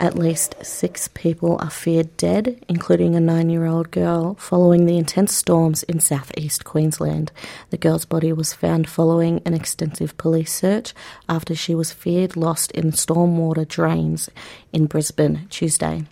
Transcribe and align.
At 0.00 0.16
least 0.16 0.54
six 0.62 1.08
people 1.08 1.58
are 1.60 1.70
feared 1.70 2.16
dead, 2.16 2.64
including 2.68 3.16
a 3.16 3.20
nine 3.20 3.50
year 3.50 3.66
old 3.66 3.90
girl, 3.90 4.34
following 4.34 4.86
the 4.86 4.96
intense 4.96 5.34
storms 5.34 5.82
in 5.82 5.98
southeast 5.98 6.64
Queensland. 6.64 7.32
The 7.70 7.78
girl's 7.78 8.04
body 8.04 8.32
was 8.32 8.54
found 8.54 8.88
following 8.88 9.42
an 9.44 9.54
extensive 9.54 10.16
police 10.16 10.52
search 10.52 10.94
after 11.28 11.52
she 11.52 11.74
was 11.74 11.92
feared 11.92 12.36
lost 12.36 12.70
in 12.72 12.92
stormwater 12.92 13.66
drains 13.66 14.30
in 14.72 14.86
Brisbane 14.86 15.48
Tuesday. 15.50 16.04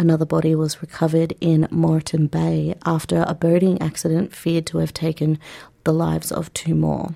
Another 0.00 0.26
body 0.26 0.56
was 0.56 0.82
recovered 0.82 1.34
in 1.40 1.68
Moreton 1.70 2.26
Bay 2.26 2.74
after 2.84 3.24
a 3.28 3.34
boating 3.34 3.80
accident 3.80 4.34
feared 4.34 4.66
to 4.66 4.78
have 4.78 4.92
taken 4.92 5.38
the 5.84 5.92
lives 5.92 6.32
of 6.32 6.52
two 6.54 6.74
more. 6.74 7.14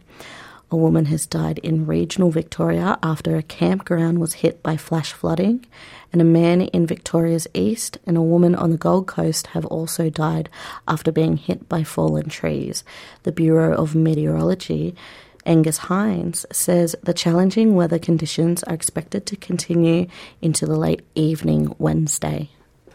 A 0.69 0.77
woman 0.77 1.05
has 1.07 1.27
died 1.27 1.59
in 1.59 1.87
regional 1.87 2.33
Victoria 2.33 2.99
after 3.01 3.37
a 3.37 3.43
campground 3.43 4.19
was 4.19 4.35
hit 4.35 4.65
by 4.65 4.77
flash 4.77 5.13
flooding, 5.13 5.65
and 6.13 6.21
a 6.21 6.25
man 6.25 6.63
in 6.63 6.89
Victoria's 6.89 7.47
east 7.55 7.99
and 8.05 8.17
a 8.17 8.23
woman 8.23 8.57
on 8.57 8.71
the 8.71 8.77
Gold 8.77 9.07
Coast 9.07 9.49
have 9.49 9.65
also 9.67 10.11
died 10.11 10.49
after 10.89 11.13
being 11.13 11.37
hit 11.37 11.69
by 11.69 11.85
fallen 11.85 12.29
trees. 12.29 12.83
The 13.23 13.31
Bureau 13.31 13.77
of 13.77 13.95
Meteorology 13.95 14.97
Angus 15.45 15.79
Hines 15.79 16.45
says 16.51 16.97
the 17.01 17.15
challenging 17.15 17.77
weather 17.77 18.01
conditions 18.01 18.65
are 18.65 18.75
expected 18.75 19.25
to 19.27 19.37
continue 19.37 20.09
into 20.43 20.67
the 20.67 20.77
late 20.77 21.03
evening 21.15 21.77
Wednesday. 21.79 22.51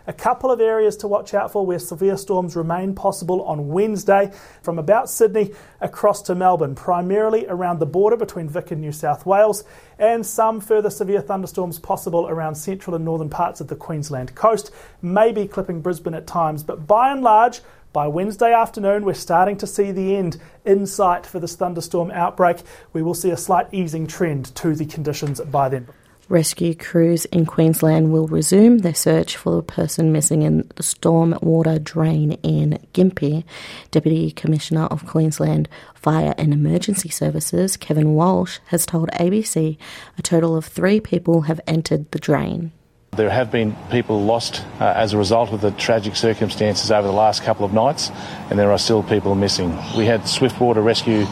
A 0.08 0.14
couple 0.14 0.52
of 0.52 0.60
areas 0.60 0.98
to 0.98 1.08
watch 1.08 1.34
out 1.34 1.52
for 1.52 1.66
where 1.66 1.80
severe 1.80 2.18
storms 2.18 2.56
remain 2.56 2.96
possible 2.96 3.44
on 3.44 3.68
Wednesday 3.68 4.32
from 4.64 4.80
about 4.80 5.10
Sydney 5.10 5.52
across 5.80 6.22
to 6.24 6.36
Melbourne, 6.36 6.74
primarily 6.74 7.46
around 7.48 7.80
the 7.80 7.86
border 7.86 8.18
between 8.18 8.50
Vic 8.50 8.72
and 8.72 8.82
New 8.82 8.92
South 8.92 9.26
Wales, 9.26 9.64
and 10.00 10.26
some 10.26 10.60
further 10.60 10.90
severe 10.90 11.22
thunderstorms 11.22 11.78
possible 11.78 12.28
around 12.28 12.56
central 12.56 12.96
and 12.96 13.06
northern 13.06 13.30
parts 13.30 13.62
of 13.62 13.68
the 13.68 13.76
Queensland 13.76 14.34
coast, 14.34 14.72
maybe 15.02 15.48
clipping 15.48 15.82
Brisbane 15.82 16.16
at 16.16 16.26
times, 16.26 16.64
but 16.64 16.88
by 16.88 17.12
and 17.12 17.22
large, 17.22 17.62
by 17.94 18.08
Wednesday 18.08 18.54
afternoon, 18.54 19.04
we're 19.04 19.14
starting 19.14 19.58
to 19.58 19.68
see 19.68 19.92
the 19.92 20.16
end 20.16 20.38
in 20.64 20.88
sight 20.88 21.26
for 21.26 21.40
this 21.40 21.58
thunderstorm 21.58 22.10
outbreak. 22.12 22.60
We 22.94 23.02
will 23.02 23.14
see 23.14 23.32
a 23.32 23.38
slight 23.38 23.68
easing 23.74 24.08
trend 24.08 24.56
to 24.56 24.74
the 24.76 24.86
conditions 24.86 25.42
by 25.42 25.68
then. 25.68 25.90
Rescue 26.32 26.74
crews 26.76 27.26
in 27.26 27.46
Queensland 27.46 28.14
will 28.14 28.26
resume 28.26 28.78
their 28.78 28.96
search 28.96 29.36
for 29.36 29.58
the 29.58 29.62
person 29.62 30.14
missing 30.14 30.44
in 30.44 30.66
the 30.78 30.82
storm 30.82 31.38
water 31.42 31.78
drain 31.78 32.32
in 32.42 32.80
Gympie. 32.94 33.44
Deputy 33.92 34.32
Commissioner 34.32 34.86
of 34.86 35.06
Queensland 35.06 35.68
Fire 35.94 36.34
and 36.38 36.54
Emergency 36.54 37.10
Services, 37.10 37.76
Kevin 37.76 38.14
Walsh, 38.14 38.60
has 38.68 38.86
told 38.86 39.10
ABC 39.10 39.78
a 40.18 40.22
total 40.22 40.56
of 40.56 40.64
three 40.64 41.02
people 41.02 41.42
have 41.42 41.60
entered 41.68 42.10
the 42.12 42.20
drain. 42.20 42.72
There 43.18 43.30
have 43.30 43.52
been 43.52 43.76
people 43.90 44.24
lost 44.24 44.64
uh, 44.80 44.86
as 44.86 45.12
a 45.12 45.18
result 45.18 45.52
of 45.52 45.60
the 45.60 45.72
tragic 45.72 46.16
circumstances 46.16 46.92
over 46.92 47.06
the 47.06 47.14
last 47.14 47.44
couple 47.44 47.66
of 47.66 47.74
nights, 47.74 48.10
and 48.50 48.58
there 48.58 48.72
are 48.72 48.80
still 48.80 49.04
people 49.04 49.36
missing. 49.36 49.78
We 49.98 50.06
had 50.06 50.26
swiftwater 50.30 50.82
rescue 50.82 51.26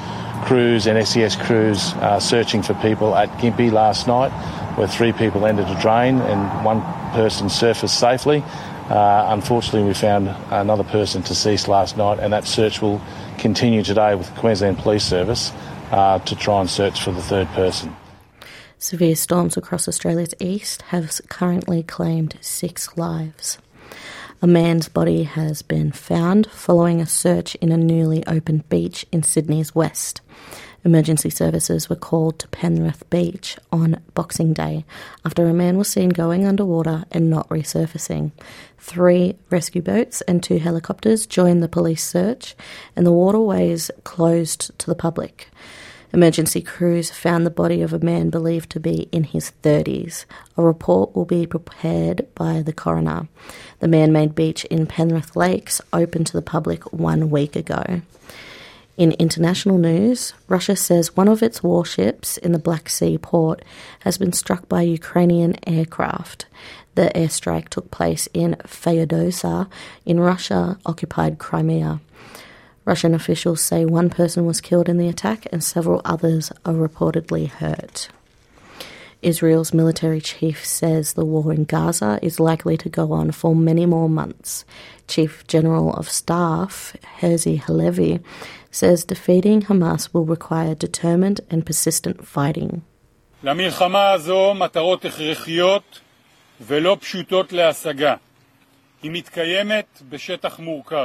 crews 0.43 0.87
and 0.87 1.07
SES 1.07 1.37
crews 1.37 1.93
uh, 1.93 2.19
searching 2.19 2.63
for 2.63 2.73
people 2.75 3.15
at 3.15 3.29
Gympie 3.39 3.71
last 3.71 4.05
night 4.05 4.31
where 4.75 4.87
three 4.87 5.11
people 5.11 5.45
entered 5.45 5.67
a 5.67 5.79
drain 5.81 6.19
and 6.19 6.65
one 6.65 6.81
person 7.13 7.49
surfaced 7.49 7.99
safely. 7.99 8.43
Uh, 8.89 9.27
unfortunately, 9.29 9.83
we 9.83 9.93
found 9.93 10.29
another 10.49 10.83
person 10.83 11.21
deceased 11.21 11.67
last 11.67 11.95
night, 11.95 12.19
and 12.19 12.33
that 12.33 12.45
search 12.45 12.81
will 12.81 12.99
continue 13.37 13.83
today 13.83 14.15
with 14.15 14.33
the 14.33 14.39
Queensland 14.39 14.77
Police 14.79 15.03
Service 15.03 15.51
uh, 15.91 16.17
to 16.19 16.35
try 16.35 16.59
and 16.59 16.69
search 16.69 17.03
for 17.03 17.11
the 17.11 17.21
third 17.21 17.47
person. 17.49 17.95
Severe 18.79 19.15
storms 19.15 19.57
across 19.57 19.87
Australia's 19.87 20.33
east 20.39 20.81
have 20.83 21.11
currently 21.27 21.83
claimed 21.83 22.37
six 22.41 22.95
lives. 22.97 23.57
A 24.41 24.47
man's 24.47 24.87
body 24.87 25.23
has 25.23 25.61
been 25.61 25.91
found 25.91 26.47
following 26.47 27.01
a 27.01 27.05
search 27.05 27.55
in 27.55 27.73
a 27.73 27.77
newly 27.77 28.25
opened 28.25 28.69
beach 28.69 29.05
in 29.11 29.21
Sydney's 29.21 29.75
west. 29.75 30.21
Emergency 30.85 31.29
services 31.29 31.89
were 31.89 31.95
called 31.95 32.39
to 32.39 32.47
Penrith 32.47 33.09
Beach 33.09 33.57
on 33.69 34.01
Boxing 34.13 34.53
Day 34.53 34.85
after 35.25 35.45
a 35.47 35.53
man 35.53 35.77
was 35.77 35.89
seen 35.89 36.09
going 36.09 36.45
underwater 36.45 37.03
and 37.11 37.29
not 37.29 37.49
resurfacing. 37.49 38.31
Three 38.77 39.35
rescue 39.49 39.81
boats 39.81 40.21
and 40.21 40.41
two 40.41 40.57
helicopters 40.57 41.25
joined 41.25 41.61
the 41.61 41.67
police 41.67 42.03
search, 42.03 42.55
and 42.95 43.05
the 43.05 43.11
waterways 43.11 43.91
closed 44.05 44.77
to 44.79 44.85
the 44.85 44.95
public. 44.95 45.49
Emergency 46.11 46.61
crews 46.61 47.11
found 47.11 47.45
the 47.45 47.51
body 47.51 47.81
of 47.81 47.93
a 47.93 47.99
man 47.99 48.29
believed 48.29 48.69
to 48.71 48.79
be 48.79 49.09
in 49.11 49.25
his 49.25 49.51
30s. 49.61 50.25
A 50.57 50.63
report 50.63 51.15
will 51.15 51.25
be 51.25 51.45
prepared 51.45 52.25
by 52.33 52.61
the 52.61 52.73
coroner. 52.73 53.27
The 53.79 53.87
man 53.87 54.11
made 54.11 54.33
beach 54.33 54.65
in 54.65 54.87
Penrith 54.87 55.35
Lakes 55.35 55.81
opened 55.93 56.25
to 56.27 56.33
the 56.33 56.41
public 56.41 56.91
one 56.93 57.29
week 57.29 57.55
ago. 57.55 58.01
In 58.99 59.13
international 59.13 59.77
news, 59.77 60.33
Russia 60.49 60.75
says 60.75 61.15
one 61.15 61.29
of 61.29 61.41
its 61.41 61.63
warships 61.63 62.35
in 62.35 62.51
the 62.51 62.59
Black 62.59 62.89
Sea 62.89 63.17
port 63.17 63.63
has 64.01 64.17
been 64.17 64.33
struck 64.33 64.67
by 64.67 64.81
Ukrainian 64.81 65.55
aircraft. 65.65 66.47
The 66.95 67.09
airstrike 67.15 67.69
took 67.69 67.91
place 67.91 68.27
in 68.33 68.57
Feodosia 68.65 69.69
in 70.05 70.19
Russia 70.19 70.77
occupied 70.85 71.39
Crimea. 71.39 72.01
Russian 72.83 73.15
officials 73.15 73.61
say 73.61 73.85
one 73.85 74.09
person 74.09 74.45
was 74.45 74.59
killed 74.59 74.89
in 74.89 74.97
the 74.97 75.07
attack 75.07 75.47
and 75.49 75.63
several 75.63 76.01
others 76.03 76.51
are 76.65 76.73
reportedly 76.73 77.47
hurt. 77.47 78.09
Israel's 79.22 79.72
military 79.72 80.20
chief 80.20 80.64
says 80.64 81.12
the 81.12 81.24
war 81.24 81.52
in 81.52 81.64
Gaza 81.64 82.18
is 82.22 82.40
likely 82.40 82.76
to 82.76 82.88
go 82.88 83.12
on 83.12 83.30
for 83.30 83.54
many 83.54 83.86
more 83.86 84.08
months. 84.08 84.64
Chief 85.08 85.46
General 85.46 85.92
of 85.94 86.10
Staff 86.10 86.96
Herzi 87.20 87.60
Halevi 87.60 88.20
says 88.70 89.04
defeating 89.04 89.62
Hamas 89.62 90.12
will 90.12 90.24
require 90.24 90.74
determined 90.74 91.40
and 91.50 91.64
persistent 91.64 92.26
fighting. 92.26 92.82
למלחמה 93.42 94.10
הזו 94.10 94.54
מטרות 94.54 95.04
הכרחיות 95.04 96.00
ולא 96.60 96.96
פשוטות 97.00 97.52
להשגה. 97.52 98.14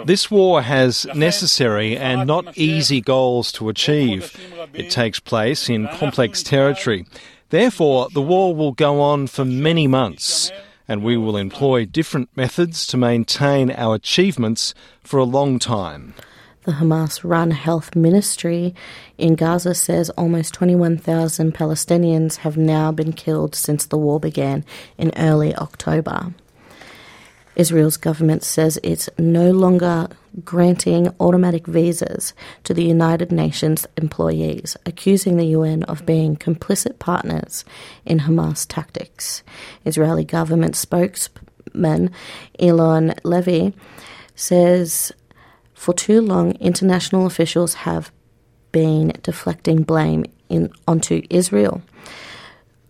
This 0.05 0.31
war 0.31 0.61
has 0.61 1.05
necessary 1.13 1.97
and 1.97 2.25
not 2.25 2.57
easy 2.57 3.01
goals 3.01 3.51
to 3.51 3.67
achieve. 3.67 4.39
It 4.73 4.89
takes 4.89 5.19
place 5.19 5.69
in 5.69 5.89
complex 6.00 6.41
territory. 6.41 7.05
Therefore, 7.54 8.09
the 8.12 8.20
war 8.20 8.53
will 8.53 8.72
go 8.72 9.00
on 9.00 9.28
for 9.28 9.44
many 9.44 9.87
months, 9.87 10.50
and 10.88 11.04
we 11.04 11.16
will 11.16 11.37
employ 11.37 11.84
different 11.87 12.28
methods 12.37 12.84
to 12.88 12.97
maintain 12.97 13.70
our 13.70 13.94
achievements 13.94 14.75
for 15.04 15.20
a 15.20 15.25
long 15.25 15.60
time. 15.60 16.14
The 16.64 16.72
Hamas 16.72 17.20
run 17.22 17.53
health 17.53 17.94
ministry 17.94 18.75
in 19.19 19.37
Gaza 19.37 19.76
says 19.76 20.10
almost 20.19 20.53
21,000 20.54 21.54
Palestinians 21.54 22.38
have 22.38 22.56
now 22.56 22.91
been 22.91 23.12
killed 23.12 23.54
since 23.54 23.87
the 23.87 23.98
war 23.98 24.19
began 24.19 24.64
in 24.98 25.12
early 25.16 25.54
October. 25.54 26.34
Israel's 27.56 27.97
government 27.97 28.42
says 28.42 28.78
it's 28.82 29.09
no 29.19 29.50
longer 29.50 30.09
granting 30.44 31.15
automatic 31.20 31.66
visas 31.66 32.34
to 32.65 32.75
the 32.75 32.84
United 32.84 33.31
Nations 33.31 33.87
employees, 33.97 34.76
accusing 34.84 35.37
the 35.37 35.47
UN 35.47 35.84
of 35.84 36.04
being 36.06 36.37
complicit 36.37 36.98
partners 36.98 37.64
in 38.04 38.20
Hamas 38.20 38.66
tactics. 38.69 39.43
Israeli 39.84 40.25
government 40.25 40.75
spokesman 40.75 42.10
Eylon 42.59 43.19
Levy 43.22 43.75
says 44.34 45.12
for 45.84 45.93
too 45.93 46.20
long, 46.22 46.53
international 46.53 47.26
officials 47.26 47.75
have 47.75 48.10
been 48.72 49.12
deflecting 49.22 49.82
blame 49.82 50.25
in, 50.48 50.72
onto 50.88 51.23
Israel 51.28 51.82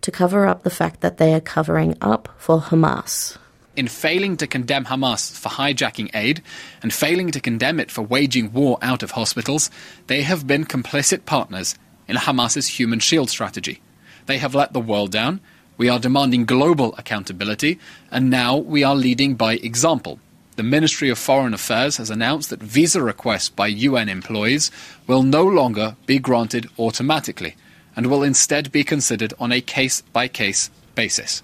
to 0.01 0.11
cover 0.11 0.45
up 0.47 0.63
the 0.63 0.69
fact 0.69 1.01
that 1.01 1.17
they 1.17 1.33
are 1.33 1.41
covering 1.41 1.97
up 1.99 2.29
for 2.37 2.61
Hamas. 2.61 3.37
In 3.75 3.87
failing 3.87 4.37
to 4.37 4.47
condemn 4.47 4.85
Hamas 4.85 5.31
for 5.31 5.49
hijacking 5.49 6.15
aid 6.15 6.41
and 6.81 6.93
failing 6.93 7.31
to 7.31 7.39
condemn 7.39 7.79
it 7.79 7.91
for 7.91 8.01
waging 8.01 8.53
war 8.53 8.77
out 8.81 9.03
of 9.03 9.11
hospitals, 9.11 9.69
they 10.07 10.21
have 10.21 10.47
been 10.47 10.65
complicit 10.65 11.25
partners 11.25 11.75
in 12.07 12.15
Hamas's 12.15 12.79
human 12.79 12.99
shield 12.99 13.29
strategy. 13.29 13.81
They 14.27 14.37
have 14.37 14.55
let 14.55 14.73
the 14.73 14.79
world 14.79 15.11
down. 15.11 15.41
We 15.77 15.89
are 15.89 15.99
demanding 15.99 16.45
global 16.45 16.95
accountability, 16.97 17.79
and 18.09 18.29
now 18.29 18.55
we 18.55 18.83
are 18.83 18.95
leading 18.95 19.35
by 19.35 19.55
example 19.55 20.19
the 20.55 20.63
Ministry 20.63 21.09
of 21.09 21.19
Foreign 21.19 21.53
Affairs 21.53 21.97
has 21.97 22.09
announced 22.09 22.49
that 22.49 22.63
visa 22.63 23.01
requests 23.01 23.49
by 23.49 23.67
UN 23.67 24.07
employees 24.07 24.71
will 25.05 25.21
no 25.21 25.43
longer 25.43 25.97
be 26.05 26.17
granted 26.17 26.69
automatically 26.79 27.55
and 27.95 28.07
will 28.07 28.23
instead 28.23 28.71
be 28.71 28.83
considered 28.83 29.33
on 29.37 29.51
a 29.51 29.59
case 29.59 30.01
by 30.13 30.29
case 30.29 30.69
basis. 30.95 31.43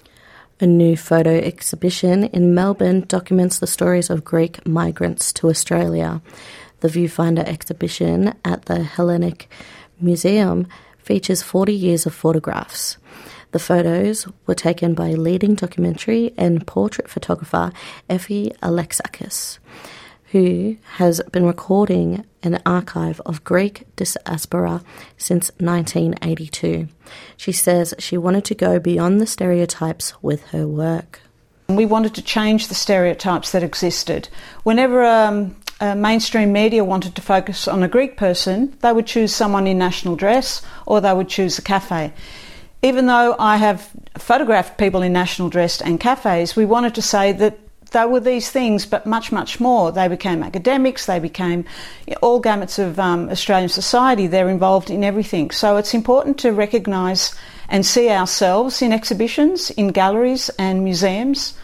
A 0.62 0.66
new 0.66 0.96
photo 0.96 1.38
exhibition 1.38 2.22
in 2.22 2.54
Melbourne 2.54 3.00
documents 3.08 3.58
the 3.58 3.66
stories 3.66 4.10
of 4.10 4.22
Greek 4.22 4.64
migrants 4.64 5.32
to 5.32 5.48
Australia. 5.48 6.22
The 6.78 6.88
Viewfinder 6.88 7.42
exhibition 7.42 8.32
at 8.44 8.66
the 8.66 8.84
Hellenic 8.84 9.50
Museum 10.00 10.68
features 10.98 11.42
40 11.42 11.74
years 11.74 12.06
of 12.06 12.14
photographs. 12.14 12.96
The 13.50 13.58
photos 13.58 14.28
were 14.46 14.54
taken 14.54 14.94
by 14.94 15.14
leading 15.14 15.56
documentary 15.56 16.32
and 16.38 16.64
portrait 16.64 17.10
photographer 17.10 17.72
Effie 18.08 18.52
Alexakis, 18.62 19.58
who 20.32 20.76
has 20.96 21.20
been 21.30 21.44
recording 21.44 22.24
an 22.42 22.60
archive 22.64 23.20
of 23.26 23.44
Greek 23.44 23.84
diaspora 23.96 24.82
since 25.18 25.50
1982. 25.58 26.88
She 27.36 27.52
says 27.52 27.92
she 27.98 28.16
wanted 28.16 28.46
to 28.46 28.54
go 28.54 28.78
beyond 28.78 29.20
the 29.20 29.26
stereotypes 29.26 30.14
with 30.22 30.42
her 30.48 30.66
work. 30.66 31.20
We 31.68 31.84
wanted 31.84 32.14
to 32.14 32.22
change 32.22 32.68
the 32.68 32.74
stereotypes 32.74 33.52
that 33.52 33.62
existed. 33.62 34.30
Whenever 34.62 35.04
um, 35.04 35.54
uh, 35.80 35.94
mainstream 35.94 36.50
media 36.50 36.82
wanted 36.82 37.14
to 37.16 37.22
focus 37.22 37.68
on 37.68 37.82
a 37.82 37.88
Greek 37.88 38.16
person, 38.16 38.74
they 38.80 38.92
would 38.92 39.06
choose 39.06 39.34
someone 39.34 39.66
in 39.66 39.76
national 39.76 40.16
dress 40.16 40.62
or 40.86 41.02
they 41.02 41.12
would 41.12 41.28
choose 41.28 41.58
a 41.58 41.62
cafe. 41.62 42.10
Even 42.80 43.04
though 43.04 43.36
I 43.38 43.58
have 43.58 43.90
photographed 44.16 44.78
people 44.78 45.02
in 45.02 45.12
national 45.12 45.50
dress 45.50 45.82
and 45.82 46.00
cafes, 46.00 46.56
we 46.56 46.64
wanted 46.64 46.94
to 46.94 47.02
say 47.02 47.32
that 47.32 47.58
they 47.92 48.04
were 48.04 48.20
these 48.20 48.50
things, 48.50 48.86
but 48.86 49.06
much, 49.06 49.32
much 49.32 49.60
more. 49.60 49.92
They 49.92 50.08
became 50.08 50.42
academics, 50.42 51.06
they 51.06 51.18
became 51.18 51.64
all 52.20 52.42
gamuts 52.42 52.78
of 52.78 52.98
um, 52.98 53.28
Australian 53.28 53.68
society. 53.68 54.26
They're 54.26 54.48
involved 54.48 54.90
in 54.90 55.04
everything. 55.04 55.50
So 55.50 55.76
it's 55.76 55.94
important 55.94 56.38
to 56.40 56.52
recognise 56.52 57.34
and 57.68 57.86
see 57.86 58.10
ourselves 58.10 58.82
in 58.82 58.92
exhibitions, 58.92 59.70
in 59.70 59.88
galleries 59.88 60.50
and 60.58 60.84
museums. 60.84 61.54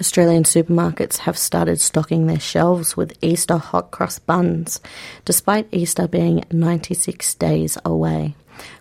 Australian 0.00 0.44
supermarkets 0.44 1.18
have 1.18 1.36
started 1.36 1.80
stocking 1.80 2.26
their 2.26 2.38
shelves 2.38 2.96
with 2.96 3.18
Easter 3.20 3.58
hot 3.58 3.90
cross 3.90 4.20
buns, 4.20 4.80
despite 5.24 5.66
Easter 5.72 6.06
being 6.06 6.44
96 6.52 7.34
days 7.34 7.76
away. 7.84 8.34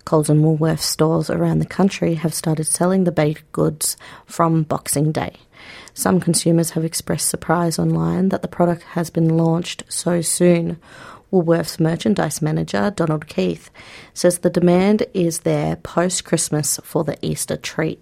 Coles 0.05 0.29
and 0.29 0.43
Woolworths 0.43 0.79
stores 0.81 1.29
around 1.29 1.59
the 1.59 1.65
country 1.65 2.15
have 2.15 2.33
started 2.33 2.65
selling 2.65 3.03
the 3.03 3.11
baked 3.11 3.51
goods 3.51 3.97
from 4.25 4.63
Boxing 4.63 5.11
Day. 5.11 5.33
Some 5.97 6.19
consumers 6.19 6.69
have 6.69 6.85
expressed 6.85 7.27
surprise 7.27 7.79
online 7.79 8.29
that 8.29 8.43
the 8.43 8.47
product 8.47 8.83
has 8.83 9.09
been 9.09 9.35
launched 9.35 9.81
so 9.89 10.21
soon. 10.21 10.77
Woolworths 11.33 11.79
merchandise 11.79 12.39
manager 12.39 12.93
Donald 12.95 13.25
Keith 13.25 13.71
says 14.13 14.37
the 14.37 14.51
demand 14.51 15.07
is 15.15 15.39
there 15.39 15.75
post 15.77 16.23
Christmas 16.23 16.79
for 16.83 17.03
the 17.03 17.17
Easter 17.25 17.57
treat. 17.57 17.99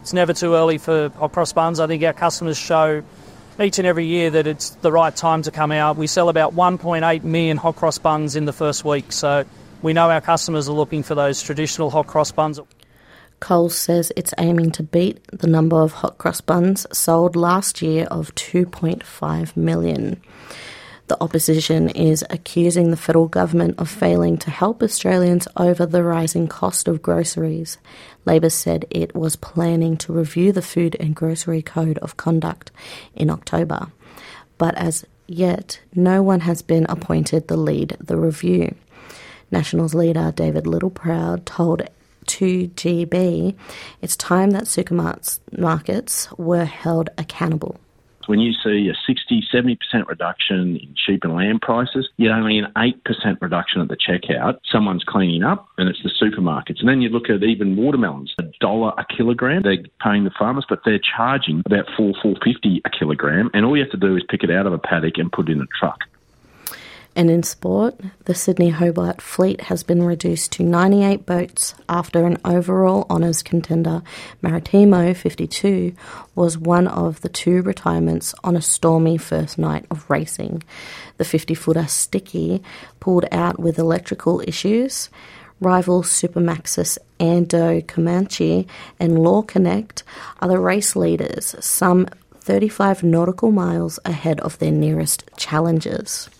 It's 0.00 0.12
never 0.12 0.32
too 0.32 0.54
early 0.54 0.78
for 0.78 1.08
hot 1.16 1.32
cross 1.32 1.52
buns. 1.52 1.80
I 1.80 1.88
think 1.88 2.04
our 2.04 2.12
customers 2.12 2.56
show 2.56 3.02
each 3.60 3.80
and 3.80 3.88
every 3.88 4.06
year 4.06 4.30
that 4.30 4.46
it's 4.46 4.70
the 4.76 4.92
right 4.92 5.14
time 5.14 5.42
to 5.42 5.50
come 5.50 5.72
out. 5.72 5.96
We 5.96 6.06
sell 6.06 6.28
about 6.28 6.54
1.8 6.54 7.24
million 7.24 7.56
hot 7.56 7.74
cross 7.74 7.98
buns 7.98 8.36
in 8.36 8.44
the 8.44 8.52
first 8.52 8.84
week, 8.84 9.10
so 9.10 9.44
we 9.82 9.92
know 9.92 10.08
our 10.10 10.20
customers 10.20 10.68
are 10.68 10.76
looking 10.76 11.02
for 11.02 11.16
those 11.16 11.42
traditional 11.42 11.90
hot 11.90 12.06
cross 12.06 12.30
buns. 12.30 12.60
Coles 13.42 13.76
says 13.76 14.12
it's 14.16 14.32
aiming 14.38 14.70
to 14.70 14.84
beat 14.84 15.18
the 15.32 15.48
number 15.48 15.74
of 15.74 15.90
hot 15.94 16.16
cross 16.16 16.40
buns 16.40 16.86
sold 16.96 17.34
last 17.34 17.82
year 17.82 18.04
of 18.04 18.32
2.5 18.36 19.56
million. 19.56 20.22
The 21.08 21.20
opposition 21.20 21.88
is 21.88 22.24
accusing 22.30 22.92
the 22.92 22.96
federal 22.96 23.26
government 23.26 23.80
of 23.80 23.90
failing 23.90 24.38
to 24.38 24.50
help 24.52 24.80
Australians 24.80 25.48
over 25.56 25.84
the 25.84 26.04
rising 26.04 26.46
cost 26.46 26.86
of 26.86 27.02
groceries. 27.02 27.78
Labor 28.26 28.48
said 28.48 28.84
it 28.90 29.12
was 29.12 29.34
planning 29.34 29.96
to 29.96 30.12
review 30.12 30.52
the 30.52 30.62
Food 30.62 30.96
and 31.00 31.16
Grocery 31.16 31.62
Code 31.62 31.98
of 31.98 32.16
Conduct 32.16 32.70
in 33.16 33.28
October, 33.28 33.88
but 34.56 34.76
as 34.76 35.04
yet, 35.26 35.80
no 35.96 36.22
one 36.22 36.40
has 36.40 36.62
been 36.62 36.86
appointed 36.88 37.48
to 37.48 37.56
lead 37.56 37.96
the 37.98 38.16
review. 38.16 38.76
Nationals 39.50 39.94
leader 39.94 40.30
David 40.30 40.62
Littleproud 40.64 41.44
told 41.44 41.82
2GB 42.26 43.56
it's 44.00 44.16
time 44.16 44.50
that 44.50 44.64
supermarkets 44.64 46.38
were 46.38 46.64
held 46.64 47.10
accountable. 47.18 47.78
When 48.26 48.38
you 48.38 48.52
see 48.52 48.88
a 48.88 48.94
60, 49.06 49.44
70% 49.52 50.06
reduction 50.06 50.76
in 50.76 50.94
sheep 50.94 51.24
and 51.24 51.34
lamb 51.34 51.58
prices, 51.60 52.08
yet 52.16 52.32
only 52.32 52.58
an 52.58 52.72
8% 52.76 52.94
reduction 53.40 53.80
at 53.80 53.88
the 53.88 53.96
checkout, 53.96 54.58
someone's 54.70 55.04
cleaning 55.04 55.42
up 55.42 55.68
and 55.78 55.88
it's 55.88 56.02
the 56.02 56.10
supermarkets. 56.10 56.80
And 56.80 56.88
then 56.88 57.00
you 57.00 57.08
look 57.08 57.28
at 57.28 57.42
even 57.42 57.76
watermelons, 57.76 58.32
a 58.38 58.44
dollar 58.60 58.92
a 58.98 59.04
kilogram. 59.04 59.62
They're 59.62 59.84
paying 60.02 60.24
the 60.24 60.30
farmers, 60.38 60.66
but 60.68 60.80
they're 60.84 61.00
charging 61.00 61.62
about 61.66 61.86
four, 61.96 62.12
four 62.22 62.34
fifty 62.44 62.80
a 62.84 62.90
kilogram. 62.90 63.50
And 63.54 63.64
all 63.64 63.76
you 63.76 63.82
have 63.82 63.92
to 63.92 63.96
do 63.96 64.16
is 64.16 64.22
pick 64.28 64.42
it 64.44 64.50
out 64.50 64.66
of 64.66 64.72
a 64.72 64.78
paddock 64.78 65.18
and 65.18 65.30
put 65.30 65.48
it 65.48 65.52
in 65.52 65.60
a 65.60 65.66
truck. 65.78 65.98
And 67.14 67.30
in 67.30 67.42
sport, 67.42 68.00
the 68.24 68.34
Sydney 68.34 68.70
Hobart 68.70 69.20
fleet 69.20 69.62
has 69.62 69.82
been 69.82 70.02
reduced 70.02 70.52
to 70.52 70.62
98 70.62 71.26
boats 71.26 71.74
after 71.86 72.24
an 72.24 72.38
overall 72.42 73.06
honours 73.10 73.42
contender, 73.42 74.02
Maritimo 74.40 75.12
52, 75.12 75.94
was 76.34 76.56
one 76.56 76.88
of 76.88 77.20
the 77.20 77.28
two 77.28 77.60
retirements 77.62 78.34
on 78.42 78.56
a 78.56 78.62
stormy 78.62 79.18
first 79.18 79.58
night 79.58 79.84
of 79.90 80.08
racing. 80.08 80.62
The 81.18 81.26
50 81.26 81.54
footer 81.54 81.86
Sticky 81.86 82.62
pulled 82.98 83.26
out 83.30 83.58
with 83.58 83.78
electrical 83.78 84.40
issues. 84.46 85.10
Rival 85.60 86.02
Supermaxis 86.02 86.96
Andoo 87.20 87.86
Comanche 87.86 88.66
and 88.98 89.18
LawConnect 89.18 90.02
are 90.40 90.48
the 90.48 90.58
race 90.58 90.96
leaders, 90.96 91.54
some 91.60 92.06
35 92.40 93.02
nautical 93.04 93.52
miles 93.52 94.00
ahead 94.06 94.40
of 94.40 94.58
their 94.58 94.72
nearest 94.72 95.24
challengers. 95.36 96.30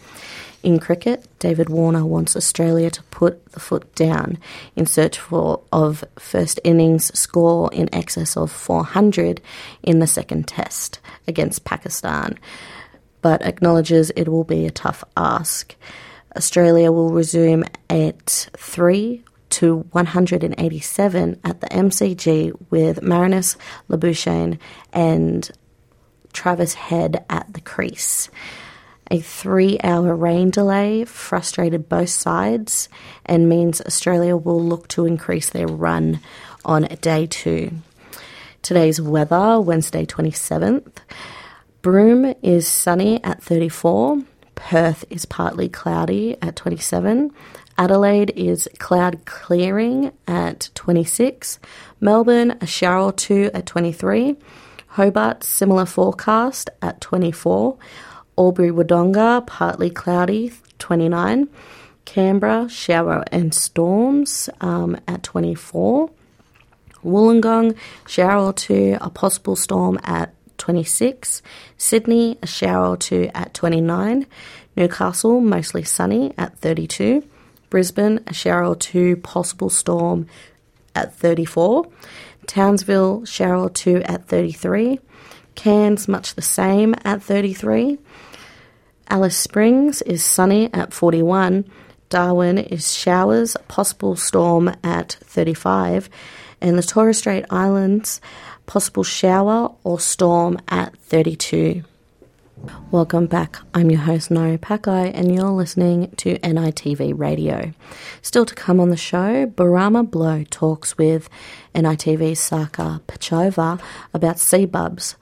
In 0.63 0.79
cricket, 0.79 1.27
David 1.41 1.69
Warner 1.69 2.07
wants 2.07 2.37
Australia 2.37 2.89
to 2.91 3.03
put 3.05 3.53
the 3.53 3.59
foot 3.59 3.93
down 3.97 4.39
in 4.77 4.87
search 4.87 5.19
for 5.19 5.61
of 5.73 6.05
first 6.19 6.61
innings 6.63 7.17
score 7.19 7.69
in 7.73 7.93
excess 7.93 8.37
of 8.37 8.53
400 8.53 9.41
in 9.83 9.99
the 9.99 10.07
second 10.07 10.47
test 10.47 11.01
against 11.27 11.65
Pakistan, 11.65 12.39
but 13.23 13.43
acknowledges 13.43 14.13
it 14.15 14.29
will 14.29 14.45
be 14.45 14.65
a 14.65 14.71
tough 14.71 15.03
ask. 15.17 15.75
Australia 16.37 16.93
will 16.93 17.11
resume 17.11 17.65
at 17.91 18.49
3 18.57 19.23
to 19.51 19.79
187 19.91 21.41
at 21.45 21.61
the 21.61 21.67
MCG 21.67 22.53
with 22.71 23.03
Marnus 23.03 23.57
Labuschagne 23.91 24.59
and 24.93 25.51
Travis 26.33 26.75
Head 26.75 27.25
at 27.29 27.53
the 27.53 27.61
crease. 27.61 28.31
A 29.13 29.21
three 29.21 29.79
hour 29.85 30.17
rain 30.17 30.49
delay 30.49 31.05
frustrated 31.05 31.87
both 31.87 32.09
sides 32.09 32.89
and 33.27 33.47
means 33.47 33.83
Australia 33.83 34.39
will 34.39 34.65
look 34.65 34.89
to 34.89 35.05
increase 35.05 35.51
their 35.51 35.67
run 35.67 36.21
on 36.65 36.85
day 37.03 37.27
two. 37.27 37.73
Today's 38.63 39.03
weather, 39.03 39.61
Wednesday 39.61 40.07
27th. 40.07 40.95
Broome 41.83 42.35
is 42.41 42.67
sunny 42.67 43.23
at 43.23 43.43
34. 43.43 44.23
Perth 44.55 45.05
is 45.11 45.27
partly 45.27 45.69
cloudy 45.69 46.39
at 46.41 46.57
27. 46.57 47.33
Adelaide 47.77 48.33
is 48.35 48.67
cloud 48.79 49.27
clearing 49.27 50.13
at 50.27 50.71
26. 50.75 51.59
Melbourne, 52.01 52.57
a 52.63 52.67
shower 52.67 53.03
or 53.03 53.13
two 53.13 53.51
at 53.53 53.67
23. 53.67 54.37
Hobart, 54.87 55.45
similar 55.45 55.85
forecast 55.85 56.71
at 56.81 57.03
24. 57.03 57.77
Albury 58.39 58.71
Wodonga, 58.71 59.47
partly 59.47 59.91
cloudy, 59.91 60.53
29. 60.79 61.49
Canberra, 62.05 62.69
shower 62.69 63.25
and 63.31 63.55
storms 63.55 64.49
um, 64.61 64.99
at 65.07 65.23
24. 65.23 66.11
Wollongong, 67.05 67.77
shower 68.07 68.47
or 68.47 68.53
two, 68.53 68.97
a 69.01 69.11
possible 69.11 69.57
storm 69.57 69.99
at 70.05 70.35
26. 70.59 71.43
Sydney, 71.77 72.39
a 72.43 72.47
shower 72.47 72.89
or 72.89 72.97
two 72.97 73.31
at 73.35 73.55
29. 73.55 74.27
Newcastle, 74.77 75.41
mostly 75.41 75.83
sunny 75.83 76.33
at 76.39 76.59
32. 76.59 77.27
Brisbane, 77.71 78.21
a 78.27 78.35
shower 78.35 78.67
or 78.67 78.77
two, 78.77 79.17
possible 79.17 79.71
storm 79.71 80.27
at 80.95 81.15
34. 81.15 81.87
Townsville, 82.47 83.25
shower 83.25 83.57
or 83.57 83.71
two 83.71 84.03
at 84.05 84.27
33. 84.27 85.01
Cairns, 85.55 86.09
much 86.09 86.35
the 86.35 86.43
same 86.43 86.95
at 87.05 87.23
33. 87.23 87.99
Alice 89.09 89.37
Springs 89.37 90.03
is 90.03 90.25
sunny 90.25 90.73
at 90.73 90.93
41. 90.93 91.65
Darwin 92.09 92.59
is 92.59 92.95
showers, 92.95 93.57
possible 93.69 94.17
storm 94.17 94.75
at 94.85 95.19
35. 95.25 96.09
And 96.61 96.79
the 96.79 96.83
Torres 96.83 97.19
Strait 97.19 97.45
Islands, 97.51 98.21
possible 98.67 99.03
shower 99.03 99.75
or 99.85 99.99
storm 99.99 100.59
at 100.69 100.97
32. 100.99 101.85
Welcome 102.91 103.27
back. 103.27 103.57
I'm 103.75 103.91
your 103.91 104.01
host, 104.01 104.31
Nori 104.31 104.59
Pakai, 104.59 105.11
and 105.15 105.35
you're 105.35 105.51
listening 105.51 106.11
to 106.19 106.39
NITV 106.39 107.19
Radio. 107.19 107.73
Still 108.21 108.47
to 108.47 108.55
come 108.55 108.81
on 108.81 108.91
the 108.91 108.97
show, 108.97 109.47
Barama 109.47 110.09
Blow 110.09 110.45
talks 110.51 110.97
with 110.97 111.29
NITV's 111.75 112.41
Saka 112.41 113.01
Pachova 113.07 113.81
about 114.15 114.37
Seabubs 114.37 115.17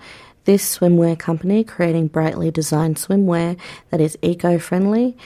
this 0.44 0.78
swimwear 0.78 1.18
company 1.18 1.62
creating 1.64 2.08
brightly 2.08 2.50
designed 2.50 2.96
swimwear 2.96 3.58
that 3.90 4.00
is 4.00 4.18
eco 4.22 4.58
friendly, 4.58 5.16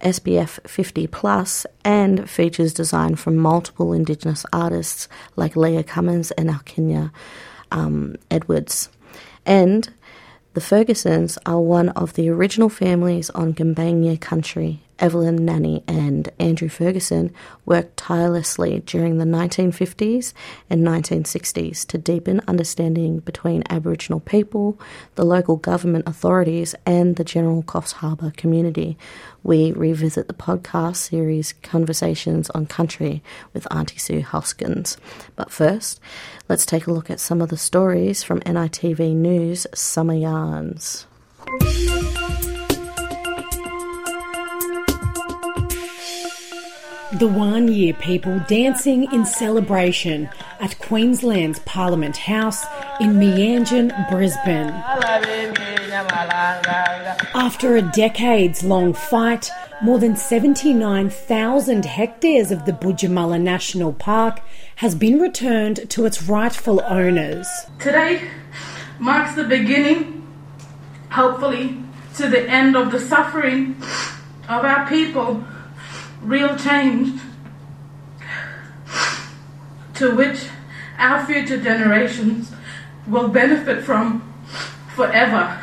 SPF 0.00 0.68
50 0.68 1.06
plus 1.06 1.66
and 1.84 2.28
features 2.28 2.74
design 2.74 3.16
from 3.16 3.36
multiple 3.36 3.92
Indigenous 3.92 4.44
artists 4.52 5.08
like 5.36 5.56
Leah 5.56 5.82
Cummins 5.82 6.30
and 6.32 6.50
Alkinia 6.50 7.10
um, 7.72 8.16
Edwards. 8.30 8.90
And 9.46 9.88
the 10.56 10.62
Fergusons 10.62 11.36
are 11.44 11.60
one 11.60 11.90
of 11.90 12.14
the 12.14 12.30
original 12.30 12.70
families 12.70 13.28
on 13.28 13.52
Gumbaynggirr 13.52 14.18
country 14.18 14.80
Evelyn 14.98 15.44
Nanny 15.44 15.84
and 15.86 16.28
Andrew 16.38 16.68
Ferguson 16.68 17.32
worked 17.64 17.96
tirelessly 17.96 18.80
during 18.86 19.18
the 19.18 19.24
1950s 19.24 20.32
and 20.70 20.86
1960s 20.86 21.86
to 21.86 21.98
deepen 21.98 22.40
understanding 22.48 23.18
between 23.20 23.62
Aboriginal 23.68 24.20
people, 24.20 24.80
the 25.14 25.24
local 25.24 25.56
government 25.56 26.06
authorities, 26.06 26.74
and 26.86 27.16
the 27.16 27.24
general 27.24 27.62
Coffs 27.62 27.92
Harbour 27.92 28.32
community. 28.36 28.96
We 29.42 29.72
revisit 29.72 30.28
the 30.28 30.34
podcast 30.34 30.96
series 30.96 31.52
Conversations 31.62 32.50
on 32.50 32.66
Country 32.66 33.22
with 33.52 33.66
Auntie 33.70 33.98
Sue 33.98 34.22
Hoskins. 34.22 34.96
But 35.36 35.50
first, 35.50 36.00
let's 36.48 36.66
take 36.66 36.86
a 36.86 36.92
look 36.92 37.10
at 37.10 37.20
some 37.20 37.42
of 37.42 37.50
the 37.50 37.56
stories 37.56 38.22
from 38.22 38.40
NITV 38.40 39.14
News 39.14 39.66
Summer 39.74 40.14
Yarns. 40.14 41.06
The 47.12 47.28
Wanyi 47.28 47.96
people 48.00 48.40
dancing 48.48 49.04
in 49.12 49.24
celebration 49.24 50.28
at 50.58 50.76
Queensland's 50.80 51.60
Parliament 51.60 52.16
House 52.16 52.64
in 53.00 53.14
Meanjin, 53.14 53.92
Brisbane. 54.10 54.70
After 57.32 57.76
a 57.76 57.82
decades 57.82 58.64
long 58.64 58.92
fight, 58.92 59.52
more 59.80 60.00
than 60.00 60.16
79,000 60.16 61.84
hectares 61.84 62.50
of 62.50 62.64
the 62.64 62.72
Boodjamulla 62.72 63.40
National 63.40 63.92
Park 63.92 64.40
has 64.74 64.96
been 64.96 65.20
returned 65.20 65.88
to 65.90 66.06
its 66.06 66.24
rightful 66.24 66.82
owners. 66.88 67.46
Today 67.78 68.28
marks 68.98 69.36
the 69.36 69.44
beginning, 69.44 70.26
hopefully, 71.10 71.78
to 72.16 72.28
the 72.28 72.50
end 72.50 72.74
of 72.74 72.90
the 72.90 72.98
suffering 72.98 73.76
of 74.48 74.64
our 74.64 74.88
people 74.88 75.44
real 76.26 76.56
change 76.56 77.20
to 79.94 80.14
which 80.14 80.46
our 80.98 81.24
future 81.24 81.62
generations 81.62 82.52
will 83.06 83.28
benefit 83.28 83.84
from 83.84 84.34
forever. 84.94 85.58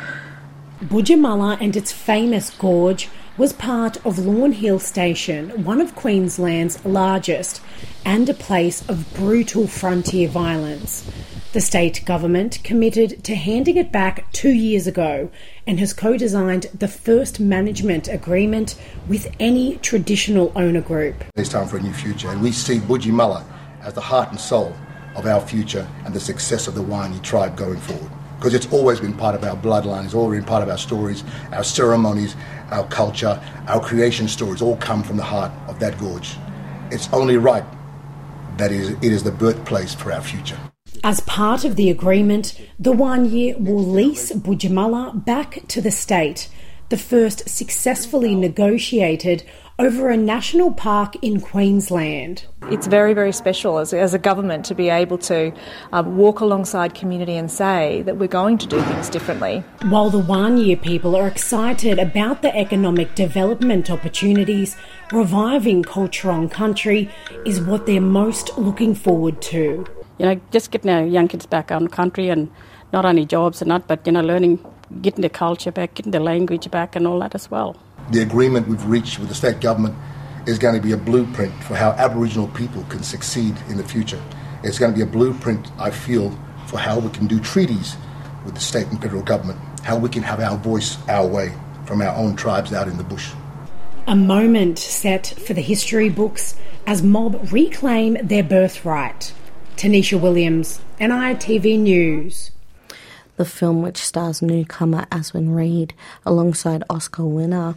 Boodjamulla 0.82 1.60
and 1.60 1.76
its 1.76 1.92
famous 1.92 2.50
gorge 2.50 3.08
was 3.36 3.52
part 3.52 4.04
of 4.06 4.18
Lawn 4.18 4.52
Hill 4.52 4.78
Station, 4.78 5.64
one 5.64 5.80
of 5.80 5.94
Queensland's 5.94 6.84
largest, 6.84 7.60
and 8.04 8.28
a 8.28 8.34
place 8.34 8.88
of 8.88 9.12
brutal 9.14 9.66
frontier 9.66 10.28
violence. 10.28 11.10
The 11.54 11.60
state 11.60 12.04
government 12.04 12.58
committed 12.64 13.22
to 13.22 13.36
handing 13.36 13.76
it 13.76 13.92
back 13.92 14.28
two 14.32 14.50
years 14.50 14.88
ago 14.88 15.30
and 15.68 15.78
has 15.78 15.92
co 15.92 16.16
designed 16.16 16.66
the 16.74 16.88
first 16.88 17.38
management 17.38 18.08
agreement 18.08 18.74
with 19.06 19.32
any 19.38 19.76
traditional 19.76 20.50
owner 20.56 20.80
group. 20.80 21.22
It's 21.36 21.50
time 21.50 21.68
for 21.68 21.76
a 21.76 21.80
new 21.80 21.92
future, 21.92 22.28
and 22.28 22.42
we 22.42 22.50
see 22.50 22.80
Boodjamulla 22.80 23.44
as 23.82 23.94
the 23.94 24.00
heart 24.00 24.30
and 24.30 24.40
soul 24.40 24.74
of 25.14 25.26
our 25.26 25.40
future 25.40 25.88
and 26.04 26.12
the 26.12 26.18
success 26.18 26.66
of 26.66 26.74
the 26.74 26.82
Wanyi 26.82 27.22
tribe 27.22 27.56
going 27.56 27.78
forward. 27.78 28.10
Because 28.36 28.52
it's 28.52 28.72
always 28.72 28.98
been 28.98 29.14
part 29.14 29.36
of 29.36 29.44
our 29.44 29.54
bloodline, 29.54 30.06
it's 30.06 30.14
always 30.14 30.40
been 30.40 30.48
part 30.48 30.64
of 30.64 30.68
our 30.68 30.76
stories, 30.76 31.22
our 31.52 31.62
ceremonies, 31.62 32.34
our 32.72 32.84
culture, 32.88 33.40
our 33.68 33.80
creation 33.80 34.26
stories 34.26 34.60
all 34.60 34.76
come 34.78 35.04
from 35.04 35.16
the 35.16 35.22
heart 35.22 35.52
of 35.68 35.78
that 35.78 36.00
gorge. 36.00 36.34
It's 36.90 37.08
only 37.12 37.36
right 37.36 37.64
that 38.56 38.72
it 38.72 39.04
is 39.04 39.22
the 39.22 39.30
birthplace 39.30 39.94
for 39.94 40.10
our 40.10 40.20
future. 40.20 40.58
As 41.04 41.20
part 41.20 41.66
of 41.66 41.76
the 41.76 41.90
agreement, 41.90 42.58
the 42.78 42.94
Wanyi 42.94 43.60
will 43.60 43.84
lease 43.84 44.32
Boodjamulla 44.32 45.22
back 45.26 45.58
to 45.68 45.82
the 45.82 45.90
state, 45.90 46.48
the 46.88 46.96
first 46.96 47.46
successfully 47.46 48.34
negotiated 48.34 49.44
over 49.78 50.08
a 50.08 50.16
national 50.16 50.72
park 50.72 51.14
in 51.20 51.42
Queensland. 51.42 52.46
It's 52.70 52.86
very, 52.86 53.12
very 53.12 53.32
special 53.32 53.76
as, 53.76 53.92
as 53.92 54.14
a 54.14 54.18
government 54.18 54.64
to 54.64 54.74
be 54.74 54.88
able 54.88 55.18
to 55.18 55.52
um, 55.92 56.16
walk 56.16 56.40
alongside 56.40 56.94
community 56.94 57.36
and 57.36 57.50
say 57.50 58.00
that 58.06 58.16
we're 58.16 58.26
going 58.26 58.56
to 58.56 58.66
do 58.66 58.80
things 58.80 59.10
differently. 59.10 59.62
While 59.82 60.08
the 60.08 60.22
Wanyi 60.22 60.80
people 60.80 61.16
are 61.16 61.28
excited 61.28 61.98
about 61.98 62.40
the 62.40 62.56
economic 62.56 63.14
development 63.14 63.90
opportunities, 63.90 64.74
reviving 65.12 65.82
culture 65.82 66.30
on 66.30 66.48
country 66.48 67.10
is 67.44 67.60
what 67.60 67.84
they're 67.84 68.00
most 68.00 68.56
looking 68.56 68.94
forward 68.94 69.42
to 69.42 69.86
you 70.18 70.26
know, 70.26 70.40
just 70.50 70.70
getting 70.70 70.90
our 70.90 71.04
young 71.04 71.28
kids 71.28 71.46
back 71.46 71.70
out 71.70 71.82
in 71.82 71.88
the 71.88 71.94
country 71.94 72.28
and 72.28 72.50
not 72.92 73.04
only 73.04 73.24
jobs 73.26 73.60
and 73.60 73.70
that, 73.70 73.86
but, 73.88 74.06
you 74.06 74.12
know, 74.12 74.20
learning, 74.22 74.64
getting 75.02 75.22
the 75.22 75.28
culture 75.28 75.72
back, 75.72 75.94
getting 75.94 76.12
the 76.12 76.20
language 76.20 76.70
back 76.70 76.94
and 76.96 77.06
all 77.06 77.18
that 77.20 77.34
as 77.34 77.50
well. 77.50 77.76
The 78.10 78.22
agreement 78.22 78.68
we've 78.68 78.84
reached 78.84 79.18
with 79.18 79.28
the 79.28 79.34
state 79.34 79.60
government 79.60 79.96
is 80.46 80.58
going 80.58 80.74
to 80.74 80.80
be 80.80 80.92
a 80.92 80.96
blueprint 80.96 81.52
for 81.64 81.74
how 81.74 81.90
Aboriginal 81.92 82.48
people 82.48 82.84
can 82.84 83.02
succeed 83.02 83.56
in 83.68 83.76
the 83.76 83.84
future. 83.84 84.22
It's 84.62 84.78
going 84.78 84.92
to 84.92 84.96
be 84.96 85.02
a 85.02 85.06
blueprint, 85.06 85.70
I 85.78 85.90
feel, 85.90 86.30
for 86.66 86.78
how 86.78 86.98
we 86.98 87.10
can 87.10 87.26
do 87.26 87.40
treaties 87.40 87.96
with 88.44 88.54
the 88.54 88.60
state 88.60 88.86
and 88.88 89.00
federal 89.00 89.22
government, 89.22 89.58
how 89.82 89.98
we 89.98 90.08
can 90.08 90.22
have 90.22 90.40
our 90.40 90.56
voice 90.58 90.98
our 91.08 91.26
way 91.26 91.52
from 91.86 92.02
our 92.02 92.14
own 92.14 92.36
tribes 92.36 92.72
out 92.72 92.88
in 92.88 92.96
the 92.96 93.04
bush. 93.04 93.32
A 94.06 94.14
moment 94.14 94.78
set 94.78 95.26
for 95.26 95.54
the 95.54 95.62
history 95.62 96.10
books 96.10 96.56
as 96.86 97.02
mob 97.02 97.48
reclaim 97.50 98.18
their 98.22 98.42
birthright. 98.42 99.32
Tanisha 99.76 100.18
Williams, 100.20 100.80
NITV 101.00 101.78
News. 101.80 102.52
The 103.36 103.44
film, 103.44 103.82
which 103.82 103.98
stars 103.98 104.40
newcomer 104.40 105.04
Aswan 105.10 105.50
Reid 105.50 105.94
alongside 106.24 106.84
Oscar 106.88 107.24
winner 107.24 107.74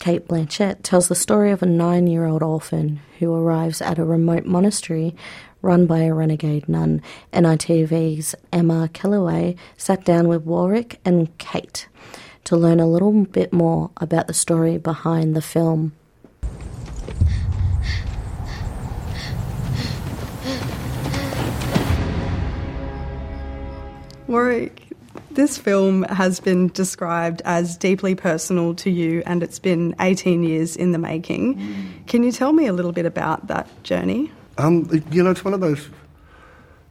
Cate 0.00 0.26
Blanchett, 0.26 0.82
tells 0.82 1.06
the 1.06 1.14
story 1.14 1.52
of 1.52 1.62
a 1.62 1.66
nine 1.66 2.08
year 2.08 2.26
old 2.26 2.42
orphan 2.42 3.00
who 3.20 3.32
arrives 3.32 3.80
at 3.80 3.98
a 3.98 4.04
remote 4.04 4.44
monastery 4.44 5.14
run 5.62 5.86
by 5.86 6.00
a 6.00 6.12
renegade 6.12 6.68
nun. 6.68 7.00
NITV's 7.32 8.34
Emma 8.52 8.90
Kellaway 8.92 9.56
sat 9.76 10.04
down 10.04 10.26
with 10.26 10.42
Warwick 10.42 10.98
and 11.04 11.36
Cate 11.38 11.86
to 12.44 12.56
learn 12.56 12.80
a 12.80 12.88
little 12.88 13.12
bit 13.24 13.52
more 13.52 13.90
about 13.98 14.26
the 14.26 14.34
story 14.34 14.78
behind 14.78 15.36
the 15.36 15.42
film. 15.42 15.92
Warwick, 24.30 24.86
this 25.32 25.58
film 25.58 26.04
has 26.04 26.38
been 26.38 26.68
described 26.68 27.42
as 27.44 27.76
deeply 27.76 28.14
personal 28.14 28.76
to 28.76 28.88
you 28.88 29.24
and 29.26 29.42
it's 29.42 29.58
been 29.58 29.96
18 29.98 30.44
years 30.44 30.76
in 30.76 30.92
the 30.92 30.98
making. 30.98 31.56
Mm. 31.56 32.06
Can 32.06 32.22
you 32.22 32.30
tell 32.30 32.52
me 32.52 32.66
a 32.66 32.72
little 32.72 32.92
bit 32.92 33.06
about 33.06 33.48
that 33.48 33.68
journey? 33.82 34.30
Um, 34.56 34.88
you 35.10 35.24
know, 35.24 35.32
it's 35.32 35.44
one 35.44 35.52
of 35.52 35.60
those, 35.60 35.88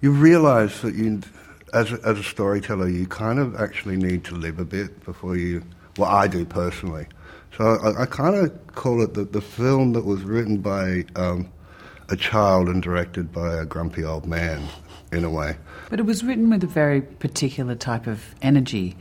you 0.01 0.11
realise 0.11 0.81
that 0.81 0.95
you, 0.95 1.21
as 1.73 1.93
a, 1.93 1.99
as 2.05 2.19
a 2.19 2.23
storyteller, 2.23 2.89
you 2.89 3.07
kind 3.07 3.39
of 3.39 3.55
actually 3.55 3.95
need 3.95 4.25
to 4.25 4.35
live 4.35 4.59
a 4.59 4.65
bit 4.65 5.05
before 5.05 5.37
you, 5.37 5.63
well, 5.97 6.09
I 6.09 6.27
do 6.27 6.43
personally. 6.43 7.07
So 7.57 7.63
I, 7.63 8.01
I 8.01 8.05
kind 8.05 8.35
of 8.35 8.75
call 8.75 9.01
it 9.01 9.13
the, 9.13 9.23
the 9.23 9.41
film 9.41 9.93
that 9.93 10.03
was 10.03 10.23
written 10.23 10.57
by 10.57 11.05
um, 11.15 11.49
a 12.09 12.17
child 12.17 12.67
and 12.67 12.83
directed 12.83 13.31
by 13.31 13.55
a 13.55 13.65
grumpy 13.65 14.03
old 14.03 14.25
man, 14.25 14.67
in 15.13 15.23
a 15.23 15.29
way. 15.29 15.55
But 15.89 15.99
it 15.99 16.03
was 16.03 16.23
written 16.23 16.49
with 16.49 16.63
a 16.63 16.67
very 16.67 17.01
particular 17.01 17.75
type 17.75 18.07
of 18.07 18.35
energy, 18.41 18.95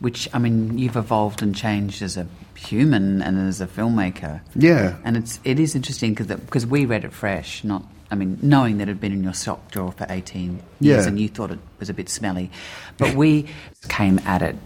which, 0.00 0.28
I 0.32 0.38
mean, 0.38 0.78
you've 0.78 0.96
evolved 0.96 1.42
and 1.42 1.54
changed 1.54 2.02
as 2.02 2.16
a 2.16 2.26
human 2.56 3.22
and 3.22 3.38
as 3.38 3.60
a 3.60 3.66
filmmaker. 3.66 4.40
Yeah. 4.54 4.96
And 5.04 5.16
it's, 5.16 5.40
it 5.44 5.60
is 5.60 5.74
interesting 5.74 6.14
because 6.14 6.66
we 6.66 6.84
read 6.84 7.04
it 7.04 7.12
fresh, 7.12 7.62
not, 7.62 7.84
I 8.10 8.16
mean, 8.16 8.38
knowing 8.42 8.78
that 8.78 8.84
it 8.84 8.92
had 8.92 9.00
been 9.00 9.12
in 9.12 9.22
your 9.22 9.34
sock 9.34 9.70
drawer 9.70 9.92
for 9.92 10.06
18 10.08 10.60
years 10.80 11.04
yeah. 11.04 11.08
and 11.08 11.18
you 11.18 11.28
thought 11.28 11.50
it 11.50 11.60
was 11.78 11.88
a 11.88 11.94
bit 11.94 12.08
smelly. 12.08 12.50
But 12.98 13.14
we 13.14 13.46
came 13.88 14.18
at 14.20 14.42
it 14.42 14.56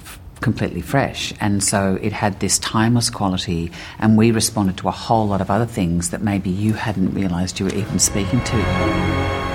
completely 0.41 0.81
fresh. 0.81 1.33
And 1.41 1.63
so 1.63 1.99
it 2.01 2.13
had 2.13 2.41
this 2.41 2.59
timeless 2.59 3.11
quality, 3.11 3.73
and 3.99 4.17
we 4.17 4.31
responded 4.31 4.77
to 4.79 4.89
a 4.89 4.93
whole 4.93 5.27
lot 5.29 5.41
of 5.41 5.51
other 5.51 5.67
things 5.67 6.11
that 6.11 6.23
maybe 6.23 6.51
you 6.51 6.75
hadn't 6.75 7.15
realised 7.15 7.59
you 7.59 7.67
were 7.67 7.75
even 7.75 7.99
speaking 7.99 8.43
to. 8.45 9.46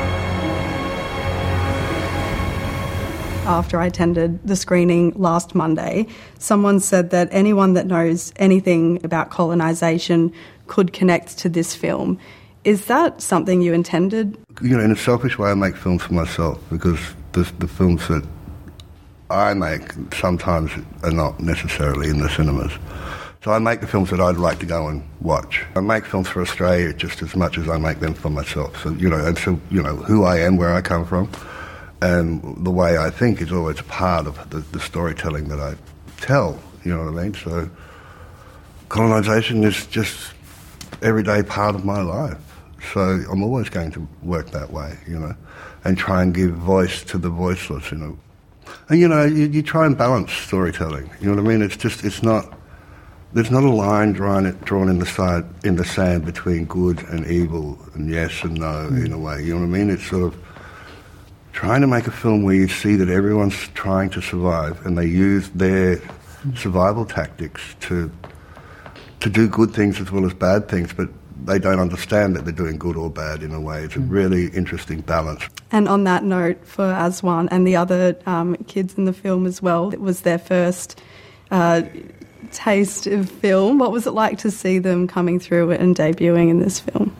After 3.51 3.79
I 3.79 3.87
attended 3.87 4.39
the 4.47 4.55
screening 4.55 5.11
last 5.11 5.53
Monday, 5.53 6.07
someone 6.39 6.79
said 6.79 7.09
that 7.09 7.27
anyone 7.31 7.73
that 7.73 7.85
knows 7.85 8.31
anything 8.37 9.03
about 9.03 9.29
colonisation 9.29 10.31
could 10.67 10.93
connect 10.93 11.37
to 11.39 11.49
this 11.49 11.75
film. 11.75 12.17
Is 12.63 12.85
that 12.85 13.21
something 13.21 13.61
you 13.61 13.73
intended? 13.73 14.37
You 14.61 14.77
know, 14.77 14.83
in 14.83 14.91
a 14.91 14.95
selfish 14.95 15.37
way, 15.37 15.49
I 15.49 15.53
make 15.53 15.75
films 15.75 16.01
for 16.03 16.13
myself 16.13 16.59
because 16.69 16.99
the, 17.33 17.43
the 17.59 17.67
films 17.67 18.07
that 18.07 18.25
I 19.29 19.53
make 19.53 19.91
sometimes 20.13 20.71
are 21.03 21.11
not 21.11 21.41
necessarily 21.41 22.09
in 22.09 22.19
the 22.19 22.29
cinemas. 22.29 22.71
So 23.43 23.51
I 23.51 23.59
make 23.59 23.81
the 23.81 23.87
films 23.87 24.11
that 24.11 24.21
I'd 24.21 24.37
like 24.37 24.59
to 24.59 24.65
go 24.65 24.87
and 24.87 25.03
watch. 25.19 25.65
I 25.75 25.81
make 25.81 26.05
films 26.05 26.29
for 26.29 26.41
Australia 26.41 26.93
just 26.93 27.21
as 27.21 27.35
much 27.35 27.57
as 27.57 27.67
I 27.67 27.77
make 27.77 27.99
them 27.99 28.13
for 28.13 28.29
myself. 28.29 28.81
So 28.81 28.91
you 28.91 29.09
know, 29.09 29.25
and 29.25 29.37
so 29.37 29.59
you 29.69 29.81
know 29.81 29.95
who 29.95 30.23
I 30.23 30.39
am, 30.39 30.55
where 30.55 30.73
I 30.73 30.81
come 30.81 31.05
from, 31.05 31.29
and 32.01 32.65
the 32.65 32.71
way 32.71 32.97
I 32.97 33.09
think 33.09 33.41
is 33.41 33.51
always 33.51 33.79
part 33.81 34.25
of 34.27 34.49
the, 34.49 34.59
the 34.59 34.79
storytelling 34.79 35.49
that 35.49 35.59
I 35.59 35.75
tell. 36.17 36.59
You 36.83 36.95
know 36.95 37.05
what 37.05 37.19
I 37.19 37.23
mean? 37.23 37.33
So 37.35 37.69
colonisation 38.89 39.63
is 39.63 39.85
just 39.85 40.33
everyday 41.01 41.43
part 41.43 41.75
of 41.75 41.85
my 41.85 42.01
life. 42.01 42.37
So 42.93 43.01
I'm 43.01 43.43
always 43.43 43.69
going 43.69 43.91
to 43.91 44.07
work 44.23 44.51
that 44.51 44.71
way, 44.71 44.97
you 45.07 45.19
know, 45.19 45.35
and 45.83 45.97
try 45.97 46.23
and 46.23 46.33
give 46.33 46.51
voice 46.51 47.03
to 47.05 47.19
the 47.19 47.29
voiceless, 47.29 47.91
you 47.91 47.97
know. 47.97 48.17
And 48.89 48.99
you 48.99 49.07
know, 49.07 49.23
you, 49.23 49.47
you 49.47 49.61
try 49.61 49.85
and 49.85 49.95
balance 49.97 50.31
storytelling. 50.31 51.09
You 51.19 51.27
know 51.27 51.35
what 51.35 51.45
I 51.45 51.47
mean? 51.47 51.61
It's 51.61 51.77
just 51.77 52.03
it's 52.03 52.23
not 52.23 52.57
there's 53.33 53.51
not 53.51 53.63
a 53.63 53.69
line 53.69 54.13
drawn 54.13 54.51
drawn 54.63 54.89
in 54.89 54.99
the 54.99 55.05
side 55.05 55.45
in 55.63 55.75
the 55.75 55.85
sand 55.85 56.25
between 56.25 56.65
good 56.65 57.03
and 57.03 57.25
evil 57.27 57.77
and 57.93 58.09
yes 58.09 58.43
and 58.43 58.55
no 58.55 58.89
mm. 58.91 59.05
in 59.05 59.13
a 59.13 59.19
way. 59.19 59.43
You 59.43 59.53
know 59.53 59.61
what 59.61 59.75
I 59.75 59.79
mean? 59.79 59.89
It's 59.89 60.07
sort 60.07 60.33
of 60.33 60.50
trying 61.51 61.81
to 61.81 61.87
make 61.87 62.07
a 62.07 62.11
film 62.11 62.43
where 62.43 62.55
you 62.55 62.67
see 62.67 62.95
that 62.95 63.09
everyone's 63.09 63.67
trying 63.69 64.09
to 64.11 64.21
survive 64.21 64.85
and 64.85 64.97
they 64.97 65.05
use 65.05 65.49
their 65.49 66.01
survival 66.55 67.05
tactics 67.05 67.75
to 67.81 68.11
to 69.19 69.29
do 69.29 69.47
good 69.47 69.71
things 69.71 69.99
as 70.01 70.11
well 70.11 70.25
as 70.25 70.33
bad 70.33 70.67
things, 70.67 70.93
but 70.93 71.07
they 71.45 71.59
don't 71.59 71.79
understand 71.79 72.35
that 72.35 72.43
they're 72.43 72.53
doing 72.53 72.77
good 72.77 72.95
or 72.95 73.09
bad 73.09 73.43
in 73.43 73.53
a 73.53 73.61
way. 73.61 73.83
It's 73.83 73.95
a 73.95 73.99
really 73.99 74.47
interesting 74.47 75.01
balance. 75.01 75.43
And 75.71 75.87
on 75.87 76.03
that 76.05 76.23
note, 76.23 76.65
for 76.65 76.91
Aswan 76.91 77.47
and 77.49 77.65
the 77.65 77.75
other 77.75 78.17
um, 78.25 78.55
kids 78.67 78.97
in 78.97 79.05
the 79.05 79.13
film 79.13 79.45
as 79.45 79.61
well, 79.61 79.93
it 79.93 80.01
was 80.01 80.21
their 80.21 80.39
first 80.39 80.99
uh, 81.51 81.83
taste 82.51 83.07
of 83.07 83.29
film. 83.29 83.77
What 83.77 83.91
was 83.91 84.07
it 84.07 84.11
like 84.11 84.39
to 84.39 84.51
see 84.51 84.79
them 84.79 85.07
coming 85.07 85.39
through 85.39 85.71
and 85.71 85.95
debuting 85.95 86.49
in 86.49 86.59
this 86.59 86.79
film? 86.79 87.15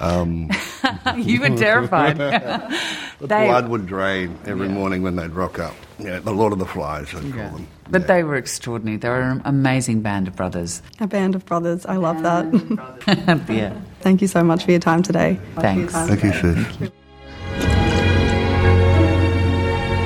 Um, 0.00 0.50
you 1.16 1.40
were 1.40 1.50
terrified. 1.56 2.16
the 2.18 2.70
They- 3.20 3.46
blood 3.46 3.68
would 3.68 3.86
drain 3.86 4.38
every 4.46 4.68
morning 4.68 5.02
when 5.02 5.16
they'd 5.16 5.30
rock 5.32 5.58
up. 5.58 5.74
Yeah, 5.98 6.18
the 6.20 6.32
Lord 6.32 6.52
of 6.54 6.58
the 6.58 6.64
Flies, 6.66 7.14
I'd 7.14 7.30
call 7.32 7.50
them. 7.50 7.68
But 7.90 8.06
they 8.06 8.22
were 8.22 8.36
extraordinary. 8.36 8.96
They 8.96 9.08
were 9.10 9.20
an 9.20 9.42
amazing 9.44 10.00
band 10.00 10.28
of 10.28 10.36
brothers. 10.36 10.80
A 11.00 11.06
band 11.06 11.34
of 11.34 11.44
brothers. 11.44 11.84
I 11.84 11.96
love 11.96 12.22
that. 12.22 12.46
yeah. 13.50 13.78
Thank 14.00 14.22
you 14.22 14.28
so 14.28 14.42
much 14.42 14.64
for 14.64 14.70
your 14.70 14.80
time 14.80 15.02
today. 15.02 15.38
Thanks. 15.56 15.92
Thank 15.92 16.22
you, 16.24 16.32
sis. 16.32 16.90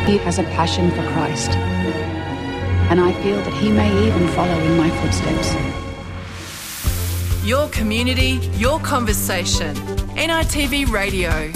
He 0.09 0.19
has 0.19 0.39
a 0.39 0.45
passion 0.45 0.91
for 0.91 1.03
Christ. 1.13 1.51
And 2.91 3.01
I 3.01 3.13
feel 3.23 3.37
that 3.37 3.55
he 3.55 3.71
may 3.71 3.91
even 4.07 4.29
follow 4.29 4.59
in 4.61 4.77
my 4.77 4.91
footsteps. 5.01 5.55
Your 7.45 7.69
community, 7.69 8.41
your 8.55 8.81
conversation. 8.81 9.75
NITV 10.17 10.91
Radio. 10.91 11.53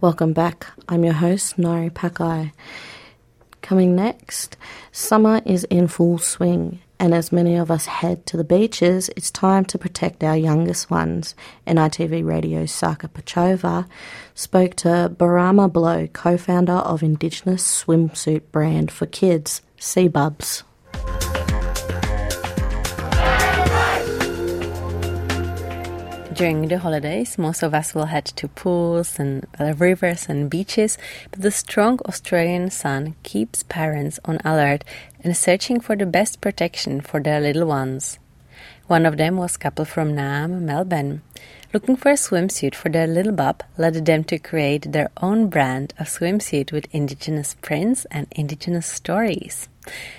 Welcome 0.00 0.32
back. 0.32 0.66
I'm 0.88 1.04
your 1.04 1.12
host, 1.12 1.56
Nari 1.56 1.90
Pakai. 1.90 2.50
Coming 3.62 3.94
next, 3.94 4.56
summer 4.90 5.42
is 5.46 5.62
in 5.62 5.86
full 5.86 6.18
swing, 6.18 6.80
and 6.98 7.14
as 7.14 7.30
many 7.30 7.54
of 7.54 7.70
us 7.70 7.86
head 7.86 8.26
to 8.26 8.36
the 8.36 8.42
beaches, 8.42 9.08
it's 9.16 9.30
time 9.30 9.64
to 9.66 9.78
protect 9.78 10.24
our 10.24 10.36
youngest 10.36 10.90
ones. 10.90 11.36
NITV 11.68 12.24
Radio's 12.24 12.72
Saka 12.72 13.06
Pachova 13.06 13.86
spoke 14.34 14.74
to 14.74 15.14
Barama 15.16 15.72
Blow, 15.72 16.08
co 16.08 16.36
founder 16.36 16.72
of 16.72 17.04
Indigenous 17.04 17.84
swimsuit 17.84 18.42
brand 18.50 18.90
for 18.90 19.06
kids, 19.06 19.62
Sea 19.78 20.08
During 26.32 26.68
the 26.68 26.78
holidays, 26.78 27.38
most 27.38 27.62
of 27.62 27.74
us 27.74 27.94
will 27.94 28.06
head 28.06 28.24
to 28.24 28.46
pools 28.46 29.18
and 29.18 29.46
rivers 29.58 30.26
and 30.28 30.48
beaches, 30.48 30.96
but 31.30 31.42
the 31.42 31.50
strong 31.50 31.98
Australian 32.06 32.70
sun 32.70 33.16
keeps 33.24 33.64
parents 33.64 34.20
on 34.24 34.38
alert 34.44 34.84
and 35.24 35.36
searching 35.36 35.80
for 35.80 35.96
the 35.96 36.06
best 36.06 36.40
protection 36.40 37.00
for 37.00 37.20
their 37.20 37.40
little 37.40 37.66
ones. 37.66 38.18
One 38.86 39.06
of 39.06 39.16
them 39.16 39.36
was 39.36 39.56
a 39.56 39.58
couple 39.58 39.84
from 39.84 40.14
Naarm, 40.14 40.62
Melbourne. 40.62 41.22
Looking 41.72 41.96
for 41.96 42.10
a 42.10 42.14
swimsuit 42.14 42.74
for 42.74 42.90
their 42.90 43.06
little 43.06 43.32
bub 43.32 43.62
led 43.78 44.04
them 44.04 44.24
to 44.24 44.38
create 44.38 44.92
their 44.92 45.10
own 45.20 45.48
brand 45.48 45.94
of 45.98 46.08
swimsuit 46.08 46.72
with 46.72 46.92
indigenous 46.92 47.56
prints 47.62 48.04
and 48.10 48.26
indigenous 48.30 48.86
stories. 48.86 49.69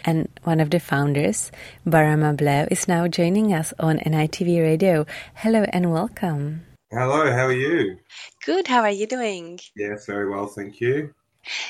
And 0.04 0.28
one 0.44 0.60
of 0.60 0.70
the 0.70 0.80
founders, 0.80 1.52
Barama 1.86 2.36
Blow, 2.36 2.68
is 2.72 2.88
now 2.88 3.08
joining 3.08 3.54
us 3.54 3.74
on 3.80 4.00
NITV 4.00 4.62
Radio. 4.62 5.06
Hello 5.36 5.66
and 5.72 5.92
welcome. 5.92 6.66
Hello, 6.92 7.32
how 7.32 7.46
are 7.46 7.54
you? 7.54 7.98
Good, 8.46 8.68
how 8.68 8.82
are 8.82 8.92
you 8.92 9.08
doing? 9.08 9.60
Yes, 9.76 10.06
very 10.06 10.30
well, 10.30 10.48
thank 10.48 10.82
you. 10.82 11.14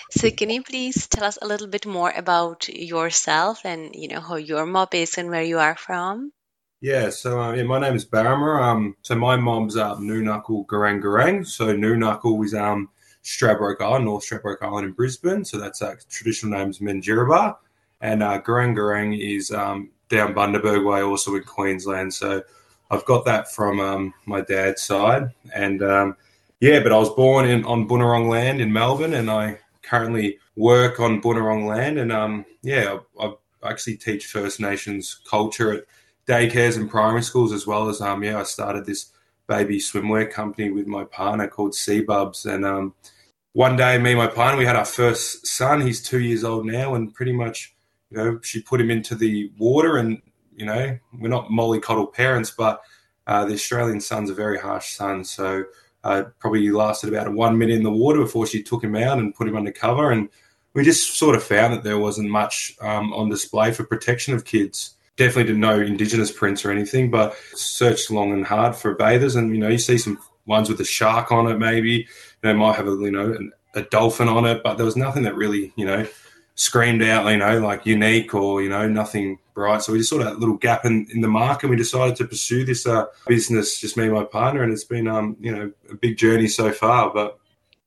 So 0.10 0.30
can 0.32 0.50
you 0.50 0.64
please 0.64 1.08
tell 1.08 1.24
us 1.24 1.38
a 1.42 1.48
little 1.48 1.68
bit 1.68 1.86
more 1.86 2.12
about 2.12 2.68
yourself 2.68 3.66
and 3.66 3.96
you 3.96 4.08
know 4.08 4.20
how 4.20 4.36
your 4.36 4.66
mob 4.66 4.94
is 4.94 5.18
and 5.18 5.30
where 5.30 5.44
you 5.44 5.60
are 5.60 5.76
from? 5.76 6.32
Yeah, 6.82 7.12
so 7.12 7.40
uh, 7.40 7.54
yeah, 7.54 7.64
my 7.64 7.80
name 7.80 7.96
is 7.96 8.06
Barama. 8.06 8.62
Um, 8.62 8.96
so 9.04 9.16
my 9.16 9.36
mom's 9.36 9.78
uh, 9.78 9.96
Noonuccal 9.98 10.66
Garang 10.66 11.02
Garang. 11.02 11.46
So 11.46 11.68
Noonuccal 11.68 12.44
is 12.44 12.54
um 12.54 12.90
Stradbroke 13.24 13.82
Island, 13.82 14.06
North 14.06 14.26
Stradbroke 14.26 14.62
Island 14.62 14.88
in 14.88 14.94
Brisbane. 14.94 15.46
So 15.46 15.60
that's 15.60 15.82
uh, 15.82 15.96
traditional 16.10 16.58
name 16.58 16.72
is 16.72 16.80
Minjerribah. 16.80 17.58
And 18.02 18.24
uh, 18.24 18.42
Garang 18.42 18.76
Garang 18.76 19.18
is 19.18 19.52
um, 19.52 19.92
down 20.10 20.34
Bundaberg 20.34 20.86
Way, 20.86 21.02
also 21.02 21.36
in 21.36 21.44
Queensland. 21.44 22.14
So 22.14 22.44
I've 22.90 23.06
got 23.06 23.26
that 23.26 23.52
from 23.52 23.80
um, 23.80 24.14
my 24.26 24.42
dad's 24.42 24.82
side. 24.82 25.30
And 25.54 25.82
um, 25.84 26.18
yeah, 26.60 26.82
but 26.82 26.92
I 26.92 26.98
was 26.98 27.10
born 27.12 27.48
in 27.48 27.64
on 27.66 27.88
Bunurong 27.88 28.28
land 28.28 28.60
in 28.60 28.74
Melbourne, 28.74 29.14
and 29.14 29.30
I 29.30 29.60
currently 29.84 30.40
work 30.56 31.00
on 31.00 31.22
Bunurong 31.22 31.68
land. 31.68 32.00
And 32.00 32.12
um, 32.12 32.46
yeah, 32.64 32.98
I, 33.20 33.34
I 33.64 33.72
actually 33.72 33.98
teach 33.98 34.26
First 34.26 34.60
Nations 34.60 35.22
culture 35.30 35.72
at 35.74 35.84
daycares 36.28 36.78
and 36.78 36.90
primary 36.90 37.24
schools 37.24 37.52
as 37.52 37.66
well 37.66 37.90
as 37.90 38.00
um 38.02 38.24
yeah 38.24 38.40
I 38.40 38.44
started 38.44 38.86
this 38.86 39.12
baby 39.48 39.80
swimwear 39.80 40.32
company 40.32 40.70
with 40.70 40.88
my 40.88 41.04
partner 41.04 41.48
called 41.48 41.74
Seabubs 41.74 42.46
and 42.46 42.66
um 42.66 42.94
one 43.54 43.76
day 43.76 43.98
me 43.98 44.12
and 44.12 44.20
my 44.20 44.28
partner 44.28 44.58
we 44.58 44.66
had 44.66 44.76
our 44.76 44.86
first 44.86 45.46
son 45.48 45.82
he's 45.82 46.02
two 46.02 46.20
years 46.20 46.44
old 46.44 46.66
now 46.66 46.96
and 46.96 47.14
pretty 47.14 47.34
much 47.34 47.76
you 48.12 48.18
know 48.18 48.40
she 48.44 48.62
put 48.62 48.80
him 48.80 48.92
into 48.92 49.16
the 49.16 49.52
water 49.58 49.98
and 49.98 50.22
you 50.56 50.66
know 50.66 50.98
we're 51.20 51.28
not 51.28 51.50
mollycoddle 51.50 52.14
parents 52.14 52.52
but 52.52 52.82
uh, 53.28 53.46
the 53.46 53.54
Australian 53.54 54.02
sun's 54.02 54.30
a 54.30 54.34
very 54.34 54.60
harsh 54.60 54.94
sun 54.94 55.24
so 55.24 55.64
uh, 56.04 56.24
probably 56.40 56.70
lasted 56.72 57.14
about 57.14 57.34
one 57.34 57.58
minute 57.58 57.76
in 57.76 57.84
the 57.84 57.92
water 57.92 58.20
before 58.20 58.48
she 58.48 58.64
took 58.64 58.84
him 58.84 58.96
out 58.96 59.20
and 59.20 59.36
put 59.36 59.48
him 59.48 59.56
under 59.56 59.72
cover. 59.72 60.12
And 60.12 60.30
we 60.74 60.84
just 60.84 61.18
sort 61.18 61.36
of 61.36 61.44
found 61.44 61.74
that 61.74 61.84
there 61.84 62.00
wasn't 62.00 62.30
much 62.30 62.76
um, 62.82 63.14
on 63.14 63.30
display 63.30 63.72
for 63.72 63.84
protection 63.84 64.34
of 64.34 64.46
kids. 64.46 64.96
Definitely 65.18 65.44
didn't 65.44 65.62
know 65.62 65.80
indigenous 65.80 66.32
prints 66.32 66.66
or 66.66 66.72
anything, 66.72 67.12
but 67.12 67.36
searched 67.54 68.10
long 68.10 68.32
and 68.32 68.46
hard 68.46 68.76
for 68.76 68.96
bathers, 68.96 69.36
and 69.36 69.54
you 69.54 69.60
know 69.60 69.68
you 69.68 69.78
see 69.78 69.98
some 69.98 70.18
ones 70.46 70.70
with 70.70 70.80
a 70.80 70.86
shark 70.86 71.32
on 71.32 71.48
it, 71.48 71.60
maybe 71.60 72.08
they 72.42 72.54
might 72.54 72.78
have 72.78 72.88
a 72.88 72.92
you 72.92 73.12
know 73.12 73.34
an, 73.34 73.52
a 73.76 73.82
dolphin 73.84 74.30
on 74.30 74.46
it, 74.46 74.64
but 74.64 74.76
there 74.76 74.86
was 74.86 74.96
nothing 74.96 75.24
that 75.24 75.36
really 75.36 75.74
you 75.76 75.86
know 75.86 76.08
screamed 76.56 77.04
out, 77.04 77.30
you 77.30 77.38
know, 77.38 77.60
like 77.60 77.86
unique 77.86 78.34
or 78.34 78.62
you 78.62 78.70
know 78.70 78.88
nothing 78.88 79.40
bright. 79.54 79.82
So 79.82 79.92
we 79.92 80.00
just 80.00 80.10
saw 80.10 80.20
that 80.20 80.40
little 80.40 80.58
gap 80.58 80.86
in, 80.86 81.08
in 81.12 81.22
the 81.22 81.28
market, 81.28 81.64
and 81.64 81.72
we 81.72 81.78
decided 81.78 82.16
to 82.18 82.26
pursue 82.26 82.66
this 82.66 82.86
uh, 82.86 83.06
business, 83.28 83.80
just 83.80 83.98
me 83.98 84.06
and 84.06 84.14
my 84.14 84.24
partner, 84.24 84.64
and 84.64 84.74
it's 84.74 84.84
been 84.84 85.08
um 85.08 85.38
you 85.40 85.56
know 85.56 85.72
a 85.90 85.96
big 85.96 86.18
journey 86.18 86.48
so 86.48 86.72
far, 86.72 87.12
but. 87.14 87.38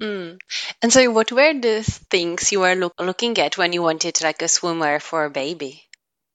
Mm. 0.01 0.39
And 0.83 0.93
so, 0.93 1.09
what 1.13 1.31
were 1.31 1.55
the 1.55 1.83
things 2.11 2.51
you 2.51 2.61
were 2.61 2.75
look, 2.75 2.95
looking 2.99 3.39
at 3.39 3.57
when 3.57 3.73
you 3.73 3.81
wanted 3.81 4.21
like 4.23 4.43
a 4.43 4.47
swimwear 4.47 5.01
for 5.01 5.25
a 5.25 5.31
baby? 5.31 5.85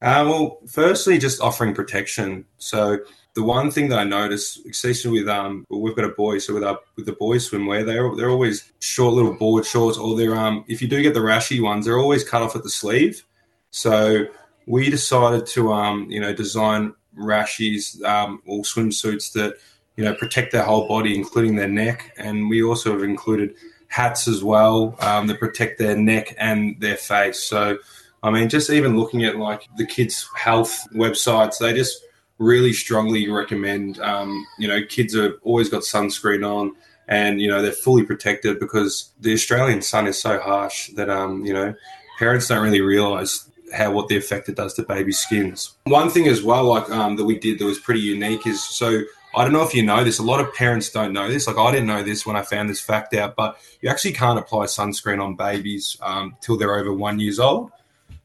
Uh, 0.01 0.23
well, 0.25 0.59
firstly, 0.65 1.17
just 1.17 1.41
offering 1.41 1.73
protection. 1.73 2.45
So 2.57 2.99
the 3.35 3.43
one 3.43 3.71
thing 3.71 3.89
that 3.89 3.99
I 3.99 4.03
noticed, 4.03 4.65
especially 4.65 5.19
with 5.19 5.29
um, 5.29 5.65
we've 5.69 5.95
got 5.95 6.05
a 6.05 6.09
boy, 6.09 6.39
so 6.39 6.53
with 6.53 6.63
our 6.63 6.79
with 6.95 7.05
the 7.05 7.13
boys 7.13 7.49
swimwear, 7.49 7.85
they're 7.85 8.15
they're 8.15 8.29
always 8.29 8.71
short 8.79 9.13
little 9.13 9.33
board 9.33 9.65
shorts, 9.65 9.97
or 9.97 10.17
they're 10.17 10.35
um, 10.35 10.65
if 10.67 10.81
you 10.81 10.87
do 10.87 11.01
get 11.01 11.13
the 11.13 11.19
rashy 11.19 11.61
ones, 11.61 11.85
they're 11.85 11.99
always 11.99 12.23
cut 12.23 12.41
off 12.41 12.55
at 12.55 12.63
the 12.63 12.69
sleeve. 12.69 13.23
So 13.71 14.25
we 14.65 14.89
decided 14.89 15.45
to 15.47 15.71
um, 15.71 16.09
you 16.09 16.19
know, 16.19 16.33
design 16.33 16.93
rashies 17.17 18.03
um, 18.03 18.41
or 18.45 18.63
swimsuits 18.63 19.33
that 19.33 19.57
you 19.95 20.03
know 20.03 20.15
protect 20.15 20.51
their 20.51 20.63
whole 20.63 20.87
body, 20.87 21.15
including 21.15 21.55
their 21.55 21.67
neck, 21.67 22.13
and 22.17 22.49
we 22.49 22.63
also 22.63 22.91
have 22.93 23.03
included 23.03 23.53
hats 23.89 24.27
as 24.27 24.43
well 24.43 24.95
um, 24.99 25.27
that 25.27 25.39
protect 25.39 25.79
their 25.79 25.95
neck 25.95 26.35
and 26.37 26.79
their 26.79 26.97
face. 26.97 27.43
So 27.43 27.77
I 28.21 28.31
mean, 28.31 28.49
just 28.49 28.69
even 28.69 28.97
looking 28.97 29.23
at 29.23 29.37
like 29.37 29.67
the 29.77 29.85
kids' 29.85 30.27
health 30.35 30.87
websites, 30.93 31.59
they 31.59 31.73
just 31.73 32.03
really 32.39 32.73
strongly 32.73 33.29
recommend. 33.29 33.99
Um, 33.99 34.47
you 34.57 34.67
know, 34.67 34.81
kids 34.87 35.15
have 35.15 35.33
always 35.43 35.69
got 35.69 35.83
sunscreen 35.83 36.43
on, 36.43 36.75
and 37.07 37.39
you 37.39 37.47
know 37.47 37.61
they're 37.61 37.71
fully 37.71 38.03
protected 38.03 38.59
because 38.59 39.11
the 39.19 39.33
Australian 39.33 39.81
sun 39.81 40.07
is 40.07 40.19
so 40.19 40.39
harsh 40.39 40.89
that 40.95 41.09
um, 41.09 41.45
you 41.45 41.53
know 41.53 41.75
parents 42.17 42.47
don't 42.47 42.63
really 42.63 42.81
realise 42.81 43.47
how 43.73 43.91
what 43.91 44.07
the 44.07 44.17
effect 44.17 44.49
it 44.49 44.55
does 44.55 44.73
to 44.73 44.83
baby 44.83 45.11
skins. 45.11 45.75
One 45.83 46.09
thing 46.09 46.27
as 46.27 46.41
well, 46.41 46.63
like 46.65 46.89
um, 46.89 47.17
that 47.17 47.25
we 47.25 47.37
did 47.37 47.59
that 47.59 47.65
was 47.65 47.79
pretty 47.79 48.01
unique 48.01 48.47
is 48.47 48.63
so 48.63 49.01
I 49.35 49.43
don't 49.43 49.53
know 49.53 49.63
if 49.63 49.75
you 49.75 49.83
know 49.83 50.03
this. 50.03 50.19
A 50.19 50.23
lot 50.23 50.39
of 50.39 50.53
parents 50.55 50.89
don't 50.89 51.13
know 51.13 51.29
this. 51.29 51.45
Like 51.45 51.57
I 51.57 51.71
didn't 51.71 51.87
know 51.87 52.03
this 52.03 52.25
when 52.25 52.35
I 52.35 52.41
found 52.41 52.69
this 52.69 52.81
fact 52.81 53.13
out, 53.13 53.35
but 53.35 53.59
you 53.81 53.89
actually 53.89 54.13
can't 54.13 54.39
apply 54.39 54.65
sunscreen 54.65 55.23
on 55.23 55.35
babies 55.35 55.97
um, 56.01 56.35
till 56.41 56.57
they're 56.57 56.75
over 56.75 56.93
one 56.93 57.19
years 57.19 57.39
old. 57.39 57.71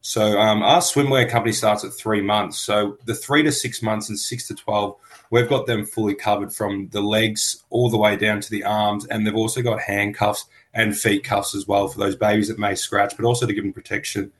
So 0.06 0.38
um, 0.38 0.62
our 0.62 0.80
swimwear 0.80 1.26
company 1.30 1.52
starts 1.52 1.82
at 1.82 1.94
three 1.94 2.20
months. 2.20 2.58
So 2.58 2.98
the 3.06 3.14
three 3.14 3.42
to 3.42 3.50
six 3.50 3.80
months 3.80 4.10
and 4.10 4.18
six 4.18 4.46
to 4.48 4.54
twelve, 4.54 4.96
we've 5.30 5.48
got 5.48 5.66
them 5.66 5.86
fully 5.86 6.14
covered 6.14 6.52
from 6.52 6.88
the 6.92 7.00
legs 7.00 7.64
all 7.70 7.88
the 7.88 7.96
way 7.96 8.14
down 8.14 8.42
to 8.42 8.50
the 8.50 8.64
arms, 8.64 9.06
and 9.06 9.26
they've 9.26 9.34
also 9.34 9.62
got 9.62 9.80
handcuffs 9.80 10.44
and 10.74 10.94
feet 10.94 11.24
cuffs 11.24 11.54
as 11.54 11.66
well 11.66 11.88
for 11.88 11.98
those 11.98 12.16
babies 12.16 12.48
that 12.48 12.58
may 12.58 12.74
scratch, 12.74 13.16
but 13.16 13.24
also 13.24 13.46
to 13.46 13.54
give 13.54 13.64
them 13.64 13.72
protection. 13.72 14.30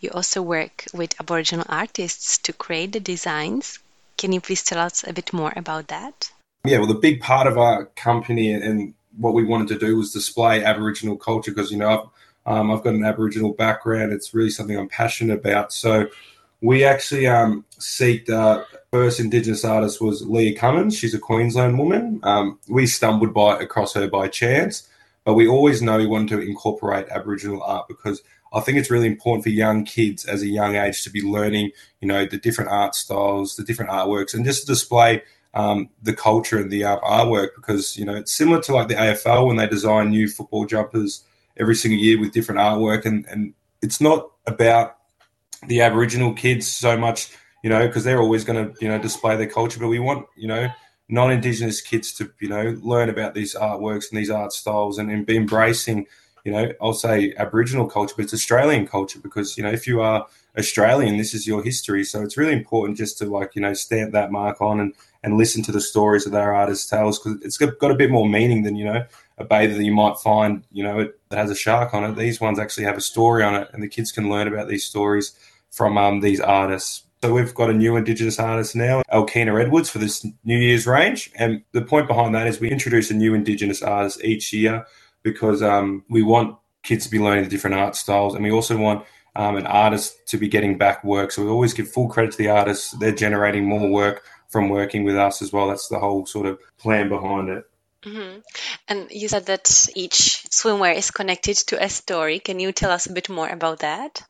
You 0.00 0.08
also 0.14 0.40
work 0.40 0.86
with 0.94 1.20
Aboriginal 1.20 1.66
artists 1.68 2.38
to 2.38 2.54
create 2.54 2.92
the 2.92 3.00
designs. 3.00 3.78
Can 4.16 4.32
you 4.32 4.40
please 4.40 4.62
tell 4.62 4.78
us 4.78 5.04
a 5.06 5.12
bit 5.12 5.34
more 5.34 5.52
about 5.54 5.88
that? 5.88 6.32
Yeah, 6.64 6.78
well, 6.78 6.86
the 6.86 6.94
big 6.94 7.20
part 7.20 7.46
of 7.46 7.58
our 7.58 7.84
company 7.94 8.54
and 8.54 8.94
what 9.18 9.34
we 9.34 9.44
wanted 9.44 9.68
to 9.68 9.78
do 9.78 9.98
was 9.98 10.14
display 10.14 10.64
Aboriginal 10.64 11.16
culture 11.16 11.50
because, 11.50 11.70
you 11.70 11.76
know, 11.76 11.88
I've, 11.88 12.08
um, 12.46 12.70
I've 12.70 12.82
got 12.82 12.94
an 12.94 13.04
Aboriginal 13.04 13.52
background. 13.52 14.12
It's 14.12 14.34
really 14.34 14.50
something 14.50 14.76
I'm 14.76 14.88
passionate 14.88 15.38
about. 15.38 15.72
So 15.72 16.08
we 16.60 16.84
actually 16.84 17.26
um, 17.26 17.64
seeked 17.78 18.30
uh, 18.30 18.64
first 18.90 19.20
Indigenous 19.20 19.64
artist 19.64 20.00
was 20.00 20.26
Leah 20.26 20.58
Cummins. 20.58 20.96
She's 20.96 21.14
a 21.14 21.18
Queensland 21.18 21.78
woman. 21.78 22.20
Um, 22.22 22.58
we 22.68 22.86
stumbled 22.86 23.32
by 23.32 23.60
across 23.60 23.94
her 23.94 24.08
by 24.08 24.28
chance, 24.28 24.88
but 25.24 25.34
we 25.34 25.46
always 25.46 25.80
know 25.80 25.98
we 25.98 26.06
wanted 26.06 26.36
to 26.36 26.40
incorporate 26.40 27.08
Aboriginal 27.08 27.62
art 27.62 27.88
because 27.88 28.22
I 28.52 28.60
think 28.60 28.78
it's 28.78 28.90
really 28.90 29.06
important 29.06 29.44
for 29.44 29.50
young 29.50 29.84
kids 29.84 30.24
as 30.24 30.42
a 30.42 30.48
young 30.48 30.74
age 30.74 31.04
to 31.04 31.10
be 31.10 31.22
learning, 31.22 31.70
you 32.00 32.08
know, 32.08 32.26
the 32.26 32.38
different 32.38 32.70
art 32.70 32.94
styles, 32.94 33.56
the 33.56 33.62
different 33.62 33.92
artworks, 33.92 34.34
and 34.34 34.44
just 34.44 34.62
to 34.62 34.66
display 34.66 35.22
um, 35.54 35.88
the 36.02 36.12
culture 36.12 36.58
and 36.58 36.70
the 36.70 36.84
uh, 36.84 36.98
artwork 37.00 37.48
because 37.56 37.96
you 37.96 38.04
know 38.04 38.14
it's 38.14 38.32
similar 38.32 38.62
to 38.62 38.74
like 38.74 38.88
the 38.88 38.94
AFL 38.94 39.46
when 39.46 39.56
they 39.56 39.66
design 39.66 40.10
new 40.10 40.28
football 40.28 40.64
jumpers 40.64 41.24
every 41.60 41.74
single 41.74 42.00
year 42.00 42.18
with 42.18 42.32
different 42.32 42.60
artwork, 42.60 43.04
and 43.04 43.26
and 43.26 43.54
it's 43.82 44.00
not 44.00 44.30
about 44.46 44.96
the 45.68 45.82
Aboriginal 45.82 46.32
kids 46.32 46.66
so 46.66 46.96
much, 46.96 47.32
you 47.62 47.70
know, 47.70 47.86
because 47.86 48.04
they're 48.04 48.20
always 48.20 48.44
going 48.44 48.72
to 48.72 48.80
you 48.80 48.88
know 48.88 48.98
display 48.98 49.36
their 49.36 49.48
culture, 49.48 49.78
but 49.78 49.88
we 49.88 49.98
want 49.98 50.26
you 50.36 50.48
know 50.48 50.68
non-indigenous 51.08 51.80
kids 51.80 52.12
to 52.14 52.32
you 52.40 52.48
know 52.48 52.76
learn 52.82 53.08
about 53.08 53.34
these 53.34 53.54
artworks 53.54 54.10
and 54.10 54.18
these 54.18 54.30
art 54.30 54.52
styles 54.52 54.98
and, 54.98 55.10
and 55.10 55.26
be 55.26 55.36
embracing 55.36 56.06
you 56.44 56.52
know, 56.52 56.72
I'll 56.80 56.94
say 56.94 57.34
Aboriginal 57.36 57.86
culture, 57.86 58.14
but 58.16 58.24
it's 58.24 58.34
Australian 58.34 58.86
culture 58.86 59.18
because, 59.18 59.56
you 59.56 59.62
know, 59.62 59.70
if 59.70 59.86
you 59.86 60.00
are 60.00 60.26
Australian, 60.58 61.16
this 61.16 61.34
is 61.34 61.46
your 61.46 61.62
history. 61.62 62.04
So 62.04 62.22
it's 62.22 62.36
really 62.36 62.52
important 62.52 62.98
just 62.98 63.18
to 63.18 63.26
like, 63.26 63.54
you 63.54 63.62
know, 63.62 63.74
stamp 63.74 64.12
that 64.12 64.32
mark 64.32 64.60
on 64.60 64.80
and, 64.80 64.94
and 65.22 65.36
listen 65.36 65.62
to 65.64 65.72
the 65.72 65.80
stories 65.80 66.24
that 66.24 66.34
our 66.34 66.54
artists 66.54 66.88
tells 66.88 67.18
because 67.18 67.42
it's 67.42 67.58
got 67.58 67.90
a 67.90 67.94
bit 67.94 68.10
more 68.10 68.28
meaning 68.28 68.62
than, 68.62 68.76
you 68.76 68.86
know, 68.86 69.04
a 69.40 69.44
bather 69.44 69.74
that 69.74 69.84
you 69.84 69.92
might 69.92 70.18
find, 70.18 70.62
you 70.70 70.84
know, 70.84 71.00
it, 71.00 71.18
that 71.30 71.38
has 71.38 71.50
a 71.50 71.56
shark 71.56 71.94
on 71.94 72.04
it. 72.04 72.16
These 72.16 72.40
ones 72.40 72.58
actually 72.58 72.84
have 72.84 72.96
a 72.96 73.00
story 73.00 73.42
on 73.42 73.54
it 73.54 73.68
and 73.72 73.82
the 73.82 73.88
kids 73.88 74.12
can 74.12 74.28
learn 74.28 74.46
about 74.46 74.68
these 74.68 74.84
stories 74.84 75.34
from 75.70 75.96
um, 75.98 76.20
these 76.20 76.40
artists. 76.40 77.04
So 77.22 77.34
we've 77.34 77.54
got 77.54 77.70
a 77.70 77.74
new 77.74 77.96
Indigenous 77.96 78.38
artist 78.38 78.76
now, 78.76 79.02
Elkina 79.12 79.60
Edwards, 79.60 79.90
for 79.90 79.98
this 79.98 80.24
New 80.44 80.58
Year's 80.58 80.86
range. 80.86 81.30
And 81.34 81.62
the 81.72 81.82
point 81.82 82.06
behind 82.06 82.34
that 82.34 82.46
is 82.46 82.60
we 82.60 82.70
introduce 82.70 83.10
a 83.10 83.14
new 83.14 83.34
Indigenous 83.34 83.82
artist 83.82 84.22
each 84.24 84.52
year 84.52 84.86
because 85.22 85.62
um, 85.62 86.04
we 86.08 86.22
want 86.22 86.56
kids 86.82 87.04
to 87.04 87.10
be 87.10 87.18
learning 87.18 87.44
the 87.44 87.50
different 87.50 87.76
art 87.76 87.94
styles, 87.94 88.34
and 88.34 88.42
we 88.42 88.50
also 88.50 88.76
want 88.76 89.04
um, 89.36 89.56
an 89.56 89.66
artist 89.66 90.26
to 90.28 90.38
be 90.38 90.48
getting 90.48 90.78
back 90.78 91.04
work. 91.04 91.30
So 91.30 91.42
we 91.42 91.50
always 91.50 91.74
give 91.74 91.90
full 91.90 92.08
credit 92.08 92.32
to 92.32 92.38
the 92.38 92.48
artists; 92.48 92.92
they're 92.92 93.12
generating 93.12 93.66
more 93.66 93.88
work 93.88 94.22
from 94.48 94.68
working 94.68 95.04
with 95.04 95.16
us 95.16 95.42
as 95.42 95.52
well. 95.52 95.68
That's 95.68 95.88
the 95.88 95.98
whole 95.98 96.26
sort 96.26 96.46
of 96.46 96.58
plan 96.78 97.08
behind 97.08 97.48
it. 97.48 97.64
Mm-hmm. 98.04 98.40
And 98.88 99.10
you 99.10 99.28
said 99.28 99.46
that 99.46 99.88
each 99.94 100.44
swimwear 100.50 100.96
is 100.96 101.10
connected 101.10 101.56
to 101.68 101.82
a 101.82 101.88
story. 101.88 102.38
Can 102.38 102.60
you 102.60 102.72
tell 102.72 102.90
us 102.90 103.06
a 103.06 103.12
bit 103.12 103.28
more 103.28 103.48
about 103.48 103.80
that? 103.80 104.22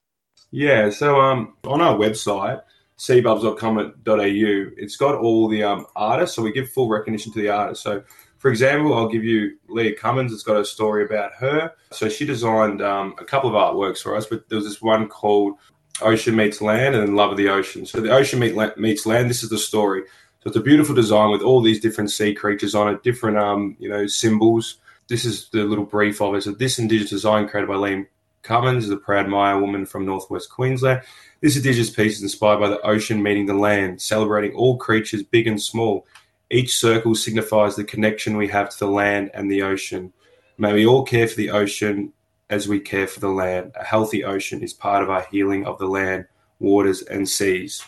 Yeah, 0.51 0.91
so 0.91 1.21
um, 1.21 1.55
on 1.65 1.81
our 1.81 1.97
website, 1.97 2.63
seabubs.com.au, 2.99 4.73
it's 4.77 4.97
got 4.97 5.15
all 5.15 5.49
the 5.49 5.63
um, 5.63 5.87
artists, 5.95 6.35
so 6.37 6.43
we 6.43 6.53
give 6.53 6.71
full 6.71 6.89
recognition 6.89 7.33
to 7.33 7.41
the 7.41 7.49
artists. 7.49 7.85
So 7.85 8.03
for 8.41 8.51
example, 8.51 8.95
I'll 8.95 9.09
give 9.09 9.23
you 9.23 9.59
Leah 9.69 9.95
Cummins. 9.95 10.33
It's 10.33 10.43
got 10.43 10.57
a 10.57 10.65
story 10.65 11.05
about 11.05 11.35
her. 11.35 11.75
So 11.93 12.09
she 12.09 12.25
designed 12.25 12.81
um, 12.81 13.15
a 13.19 13.25
couple 13.25 13.51
of 13.51 13.55
artworks 13.55 13.99
for 13.99 14.17
us, 14.17 14.25
but 14.25 14.49
there 14.49 14.57
was 14.57 14.65
this 14.65 14.81
one 14.81 15.09
called 15.09 15.59
Ocean 16.01 16.35
Meets 16.37 16.63
Land 16.63 16.95
and 16.95 17.17
Love 17.17 17.33
of 17.33 17.37
the 17.37 17.51
Ocean. 17.51 17.85
So 17.85 18.01
the 18.01 18.11
Ocean 18.11 18.41
Meets 18.41 19.05
Land, 19.05 19.29
this 19.29 19.43
is 19.43 19.51
the 19.51 19.59
story. 19.59 20.05
So 20.43 20.49
it's 20.49 20.57
a 20.57 20.61
beautiful 20.61 20.95
design 20.95 21.31
with 21.31 21.43
all 21.43 21.61
these 21.61 21.81
different 21.81 22.11
sea 22.11 22.35
creatures 22.35 22.75
on 22.75 22.93
it, 22.93 23.03
different 23.03 23.39
um, 23.39 23.77
you 23.79 23.89
know 23.89 24.07
symbols. 24.07 24.77
This 25.09 25.25
is 25.25 25.49
the 25.51 25.65
little 25.65 25.85
brief 25.85 26.21
of 26.23 26.35
it. 26.35 26.43
So 26.43 26.53
this 26.53 26.79
Indigenous 26.79 27.11
design 27.11 27.49
created 27.49 27.69
by 27.69 27.77
Leah 27.77 28.05
Cummins, 28.43 28.89
the 28.89 28.97
proud 28.97 29.29
Maya 29.29 29.59
woman 29.59 29.85
from 29.85 30.07
northwest 30.07 30.51
Queensland. 30.51 31.03
This 31.41 31.57
Indigenous 31.57 31.91
piece 31.91 32.17
is 32.17 32.23
inspired 32.23 32.61
by 32.61 32.69
the 32.69 32.81
ocean 32.81 33.23
meeting 33.23 33.47
the 33.47 33.55
land, 33.55 34.01
celebrating 34.01 34.55
all 34.55 34.77
creatures, 34.77 35.23
big 35.23 35.47
and 35.47 35.61
small, 35.61 36.07
each 36.51 36.77
circle 36.77 37.15
signifies 37.15 37.77
the 37.77 37.85
connection 37.85 38.37
we 38.37 38.49
have 38.49 38.71
to 38.71 38.79
the 38.79 38.91
land 38.91 39.31
and 39.35 39.49
the 39.49 39.63
ocean. 39.63 40.13
May 40.59 40.73
we 40.73 40.87
all 40.87 41.05
care 41.05 41.29
for 41.29 41.37
the 41.37 41.51
ocean 41.51 42.13
as 42.51 42.67
we 42.67 42.81
care 42.81 43.07
for 43.07 43.21
the 43.21 43.29
land. 43.29 43.73
A 43.79 43.85
healthy 43.85 44.25
ocean 44.25 44.61
is 44.61 44.73
part 44.73 45.05
of 45.05 45.11
our 45.11 45.25
healing 45.31 45.65
of 45.65 45.79
the 45.79 45.87
land, 45.87 46.27
waters, 46.59 47.03
and 47.03 47.29
seas. 47.29 47.85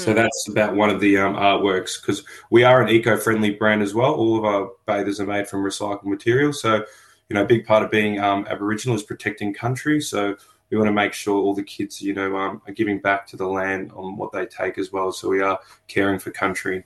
So 0.00 0.10
hmm. 0.10 0.16
that's 0.16 0.48
about 0.48 0.74
one 0.74 0.90
of 0.90 1.00
the 1.00 1.18
um, 1.18 1.34
artworks 1.34 2.00
because 2.00 2.24
we 2.50 2.64
are 2.64 2.82
an 2.82 2.88
eco-friendly 2.88 3.50
brand 3.50 3.82
as 3.82 3.94
well. 3.94 4.14
All 4.14 4.38
of 4.38 4.44
our 4.44 4.70
bathers 4.86 5.20
are 5.20 5.26
made 5.26 5.48
from 5.48 5.62
recycled 5.62 6.04
material. 6.04 6.52
So, 6.52 6.84
you 7.28 7.34
know, 7.34 7.42
a 7.42 7.46
big 7.46 7.66
part 7.66 7.84
of 7.84 7.90
being 7.90 8.18
um, 8.20 8.46
Aboriginal 8.48 8.96
is 8.96 9.02
protecting 9.02 9.54
country. 9.54 10.00
So 10.00 10.36
we 10.70 10.76
want 10.76 10.88
to 10.88 10.92
make 10.92 11.12
sure 11.12 11.36
all 11.36 11.54
the 11.54 11.62
kids, 11.62 12.00
you 12.00 12.14
know, 12.14 12.36
um, 12.36 12.62
are 12.66 12.72
giving 12.72 13.00
back 13.00 13.26
to 13.28 13.36
the 13.36 13.46
land 13.46 13.92
on 13.92 14.16
what 14.16 14.32
they 14.32 14.46
take 14.46 14.78
as 14.78 14.92
well. 14.92 15.12
So 15.12 15.28
we 15.28 15.40
are 15.40 15.58
caring 15.88 16.18
for 16.18 16.30
country. 16.30 16.84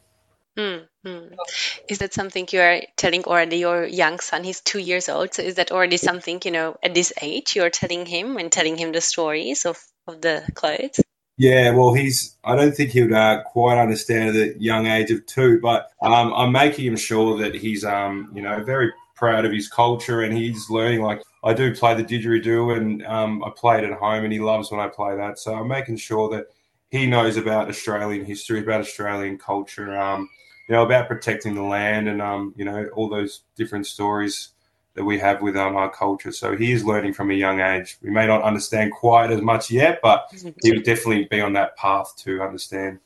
Mm-hmm. 0.57 1.35
Is 1.89 1.99
that 1.99 2.15
something 2.15 2.49
you 2.51 2.61
are 2.61 2.81
telling 2.97 3.25
already 3.25 3.59
your 3.59 3.85
young 3.85 4.21
son? 4.21 4.45
He's 4.45 4.61
two 4.61 4.79
years 4.79 5.09
old. 5.09 5.35
So 5.35 5.43
is 5.43 5.57
that 5.57 5.73
already 5.73 5.97
something, 5.97 6.41
you 6.45 6.51
know, 6.51 6.77
at 6.83 6.95
this 6.95 7.13
age 7.21 7.57
you're 7.57 7.71
telling 7.71 8.07
him 8.07 8.37
and 8.37 8.51
telling 8.51 8.77
him 8.77 8.93
the 8.93 9.01
stories 9.01 9.67
of, 9.67 9.79
of 10.07 10.21
the 10.21 10.49
clothes? 10.55 11.04
Yeah, 11.37 11.71
well, 11.73 11.93
he's. 11.95 12.37
I 12.45 12.55
don't 12.55 12.75
think 12.77 12.91
he 12.91 13.03
would 13.03 13.13
uh, 13.13 13.43
quite 13.45 13.79
understand 13.81 14.35
the 14.37 14.55
young 14.59 14.87
age 14.87 15.11
of 15.11 15.27
two, 15.27 15.61
but 15.61 15.91
um, 16.01 16.33
I'm 16.33 16.53
making 16.53 16.87
him 16.87 16.97
sure 16.97 17.37
that 17.39 17.55
he's, 17.57 17.85
um, 17.85 18.31
you 18.35 18.41
know, 18.43 18.63
very 18.63 18.93
proud 19.17 19.45
of 19.45 19.51
his 19.53 19.69
culture 19.69 20.21
and 20.21 20.37
he's 20.37 20.71
learning. 20.71 21.03
Like 21.03 21.23
I 21.43 21.53
do 21.53 21.75
play 21.75 21.95
the 21.95 22.05
didgeridoo 22.05 22.77
and 22.77 23.05
um, 23.07 23.43
I 23.43 23.51
play 23.57 23.79
it 23.79 23.85
at 23.85 23.99
home, 23.99 24.23
and 24.25 24.33
he 24.33 24.39
loves 24.39 24.71
when 24.71 24.81
I 24.81 24.87
play 24.89 25.17
that. 25.17 25.39
So 25.41 25.55
I'm 25.55 25.67
making 25.69 25.97
sure 25.97 26.29
that 26.31 26.47
he 26.91 27.07
knows 27.07 27.37
about 27.37 27.69
Australian 27.69 28.25
history, 28.25 28.61
about 28.61 28.81
Australian 28.83 29.37
culture. 29.39 29.99
Um, 29.99 30.29
you 30.69 30.75
know, 30.75 30.83
about 30.85 31.09
protecting 31.09 31.55
the 31.57 31.63
land 31.63 32.09
and, 32.09 32.23
um, 32.23 32.55
you 32.57 32.65
know, 32.65 32.87
all 32.95 33.11
those 33.11 33.43
different 33.55 33.87
stories 33.87 34.54
that 34.95 35.05
we 35.05 35.19
have 35.19 35.43
with 35.43 35.57
um, 35.57 35.77
our 35.77 35.91
culture. 35.91 36.33
So 36.33 36.57
he 36.57 36.73
is 36.73 36.85
learning 36.85 37.15
from 37.15 37.31
a 37.31 37.35
young 37.35 37.61
age. 37.61 37.99
We 38.03 38.11
may 38.11 38.27
not 38.27 38.43
understand 38.43 38.93
quite 38.93 39.31
as 39.31 39.41
much 39.41 39.71
yet, 39.71 40.01
but 40.03 40.27
he 40.63 40.73
would 40.73 40.85
definitely 40.85 41.25
be 41.25 41.41
on 41.41 41.53
that 41.55 41.77
path 41.77 42.15
to 42.19 42.43
understand. 42.43 43.01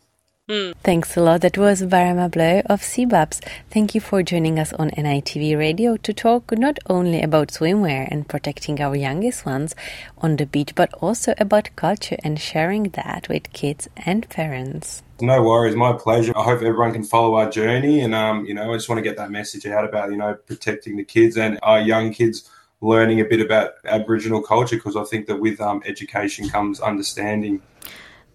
Mm. 0.49 0.75
Thanks 0.83 1.15
a 1.15 1.21
lot. 1.21 1.43
That 1.43 1.59
was 1.59 1.83
Barama 1.83 2.31
Blow 2.31 2.63
of 2.65 2.81
Seabubs. 2.81 3.45
Thank 3.71 3.95
you 3.95 4.01
for 4.01 4.23
joining 4.23 4.59
us 4.59 4.73
on 4.73 4.89
NITV 4.93 5.59
Radio 5.59 5.99
to 5.99 6.15
talk 6.15 6.53
not 6.53 6.79
only 6.87 7.21
about 7.21 7.49
swimwear 7.49 8.09
and 8.11 8.27
protecting 8.27 8.81
our 8.81 8.97
youngest 8.97 9.45
ones 9.45 9.75
on 10.17 10.37
the 10.37 10.47
beach, 10.47 10.75
but 10.75 10.91
also 11.03 11.35
about 11.39 11.69
culture 11.77 12.17
and 12.25 12.41
sharing 12.41 12.85
that 12.95 13.29
with 13.29 13.53
kids 13.53 13.91
and 14.07 14.27
parents. 14.31 15.03
No 15.21 15.43
worries, 15.43 15.77
my 15.77 15.93
pleasure. 15.93 16.33
I 16.35 16.45
hope 16.45 16.63
everyone 16.63 16.95
can 16.95 17.05
follow 17.05 17.35
our 17.35 17.51
journey, 17.51 18.01
and 18.01 18.15
um, 18.15 18.47
you 18.47 18.55
know, 18.55 18.73
I 18.73 18.75
just 18.75 18.89
want 18.89 19.01
to 19.01 19.03
get 19.03 19.19
that 19.19 19.31
message 19.31 19.67
out 19.67 19.85
about 19.85 20.11
you 20.11 20.17
know 20.17 20.35
protecting 20.47 20.97
the 20.97 21.05
kids 21.05 21.37
and 21.37 21.59
our 21.63 21.81
young 21.81 22.11
kids 22.11 22.49
learning 22.81 23.21
a 23.21 23.25
bit 23.27 23.43
about 23.43 23.73
Aboriginal 23.85 24.41
culture 24.41 24.77
because 24.77 24.97
I 24.97 25.05
think 25.05 25.27
that 25.27 25.41
with 25.41 25.61
um, 25.61 25.83
education 25.85 26.49
comes 26.49 26.81
understanding. 26.81 27.61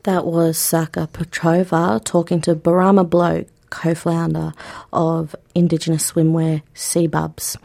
That 0.04 0.26
was 0.26 0.58
Saka 0.58 1.08
Petrova 1.12 2.02
talking 2.04 2.40
to 2.42 2.56
Barama 2.56 3.10
Blow, 3.10 3.46
co 3.70 3.96
founder 3.96 4.52
of 4.92 5.34
Indigenous 5.56 6.12
swimwear 6.12 6.62
Seabubs. 6.76 7.56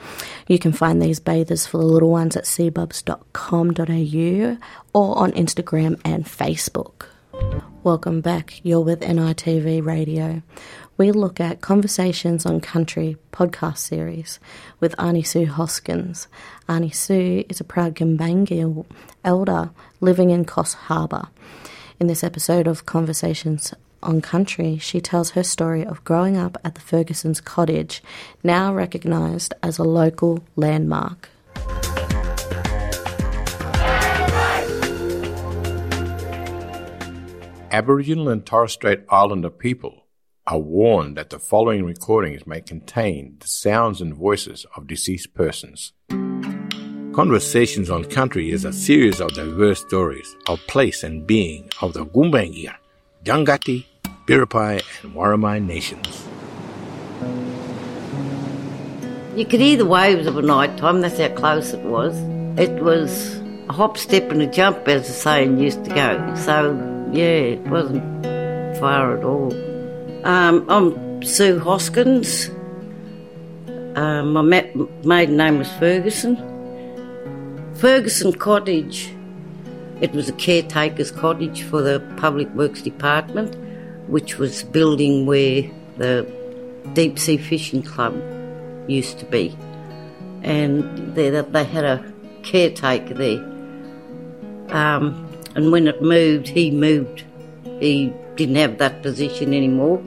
You 0.46 0.60
can 0.60 0.72
find 0.72 1.02
these 1.02 1.18
bathers 1.18 1.66
for 1.66 1.78
the 1.78 1.84
little 1.84 2.10
ones 2.10 2.36
at 2.36 2.44
seabubs.com.au 2.44 4.58
or 4.94 5.18
on 5.18 5.32
Instagram 5.32 6.00
and 6.04 6.26
Facebook. 6.26 7.06
Welcome 7.82 8.20
back. 8.20 8.60
You're 8.62 8.82
with 8.82 9.00
NITV 9.00 9.84
Radio. 9.84 10.42
we 10.96 11.10
look 11.10 11.40
at 11.40 11.60
Conversations 11.60 12.46
on 12.46 12.60
Country 12.60 13.16
podcast 13.32 13.78
series 13.78 14.38
with 14.78 14.94
Auntie 14.98 15.22
Sue 15.22 15.46
Hoskins. 15.46 16.28
Auntie 16.68 16.90
Sue 16.90 17.44
is 17.48 17.60
a 17.60 17.64
proud 17.64 17.96
Gumbaynggirr 17.96 18.86
elder 19.24 19.70
living 20.00 20.30
in 20.30 20.44
Coffs 20.44 20.74
Harbour. 20.74 21.26
In 22.00 22.06
this 22.06 22.22
episode 22.22 22.68
of 22.68 22.86
Conversations 22.86 23.74
on 24.04 24.20
Country, 24.20 24.78
she 24.78 25.00
tells 25.00 25.30
her 25.30 25.42
story 25.42 25.84
of 25.84 26.04
growing 26.04 26.36
up 26.36 26.56
at 26.64 26.76
the 26.76 26.80
Ferguson's 26.80 27.40
cottage, 27.40 28.04
now 28.44 28.72
recognised 28.72 29.52
as 29.64 29.78
a 29.78 29.82
local 29.82 30.44
landmark. 30.54 31.28
Aboriginal 37.72 38.28
and 38.28 38.46
Torres 38.46 38.74
Strait 38.74 39.00
Islander 39.10 39.50
people 39.50 40.06
are 40.46 40.60
warned 40.60 41.16
that 41.16 41.30
the 41.30 41.40
following 41.40 41.84
recordings 41.84 42.46
may 42.46 42.60
contain 42.60 43.38
the 43.40 43.48
sounds 43.48 44.00
and 44.00 44.14
voices 44.14 44.64
of 44.76 44.86
deceased 44.86 45.34
persons. 45.34 45.92
Conversations 47.18 47.90
on 47.90 48.04
Country 48.04 48.52
is 48.52 48.64
a 48.64 48.72
series 48.72 49.20
of 49.20 49.34
diverse 49.34 49.80
stories 49.80 50.36
of 50.46 50.64
place 50.68 51.02
and 51.02 51.26
being 51.26 51.68
of 51.82 51.92
the 51.92 52.06
Gumbaynggirr, 52.06 52.76
Jangati, 53.24 53.86
Biripi, 54.28 54.80
and 55.02 55.14
Worimi 55.16 55.60
nations. 55.60 56.24
You 59.36 59.44
could 59.44 59.58
hear 59.58 59.76
the 59.76 59.84
waves 59.84 60.28
of 60.28 60.36
a 60.38 60.42
night 60.42 60.76
time, 60.76 61.00
that's 61.00 61.18
how 61.18 61.30
close 61.30 61.72
it 61.72 61.80
was. 61.80 62.16
It 62.56 62.80
was 62.84 63.34
a 63.68 63.72
hop, 63.72 63.98
step, 63.98 64.30
and 64.30 64.40
a 64.40 64.46
jump, 64.46 64.86
as 64.86 65.08
the 65.08 65.12
saying 65.12 65.58
used 65.58 65.84
to 65.86 65.90
go. 65.92 66.34
So, 66.36 67.10
yeah, 67.10 67.24
it 67.24 67.66
wasn't 67.66 68.04
far 68.78 69.18
at 69.18 69.24
all. 69.24 69.52
Um, 70.24 70.64
I'm 70.70 71.24
Sue 71.24 71.58
Hoskins. 71.58 72.48
Um, 73.96 74.34
my 74.34 74.42
maiden 74.42 75.36
name 75.36 75.58
was 75.58 75.68
Ferguson. 75.80 76.57
Ferguson 77.78 78.32
Cottage, 78.32 79.14
it 80.00 80.10
was 80.10 80.28
a 80.28 80.32
caretaker's 80.32 81.12
cottage 81.12 81.62
for 81.62 81.80
the 81.80 82.00
Public 82.16 82.52
Works 82.54 82.82
Department, 82.82 83.54
which 84.08 84.36
was 84.36 84.64
building 84.64 85.26
where 85.26 85.62
the 85.96 86.28
Deep 86.94 87.20
Sea 87.20 87.36
Fishing 87.36 87.84
Club 87.84 88.20
used 88.88 89.20
to 89.20 89.24
be. 89.26 89.56
And 90.42 91.14
they, 91.14 91.30
they 91.30 91.64
had 91.64 91.84
a 91.84 92.12
caretaker 92.42 93.14
there. 93.14 93.44
Um, 94.70 95.30
and 95.54 95.70
when 95.70 95.86
it 95.86 96.02
moved, 96.02 96.48
he 96.48 96.72
moved. 96.72 97.22
He 97.78 98.12
didn't 98.34 98.56
have 98.56 98.78
that 98.78 99.02
position 99.02 99.54
anymore. 99.54 100.02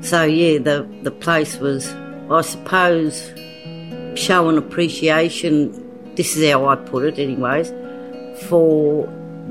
So 0.00 0.24
yeah, 0.24 0.58
the 0.58 0.88
the 1.02 1.12
place 1.12 1.58
was, 1.58 1.92
I 2.28 2.40
suppose, 2.40 3.32
showing 4.16 4.58
appreciation. 4.58 5.81
This 6.14 6.36
is 6.36 6.50
how 6.50 6.66
I 6.66 6.76
put 6.76 7.04
it, 7.04 7.18
anyways, 7.18 7.70
for 8.48 9.06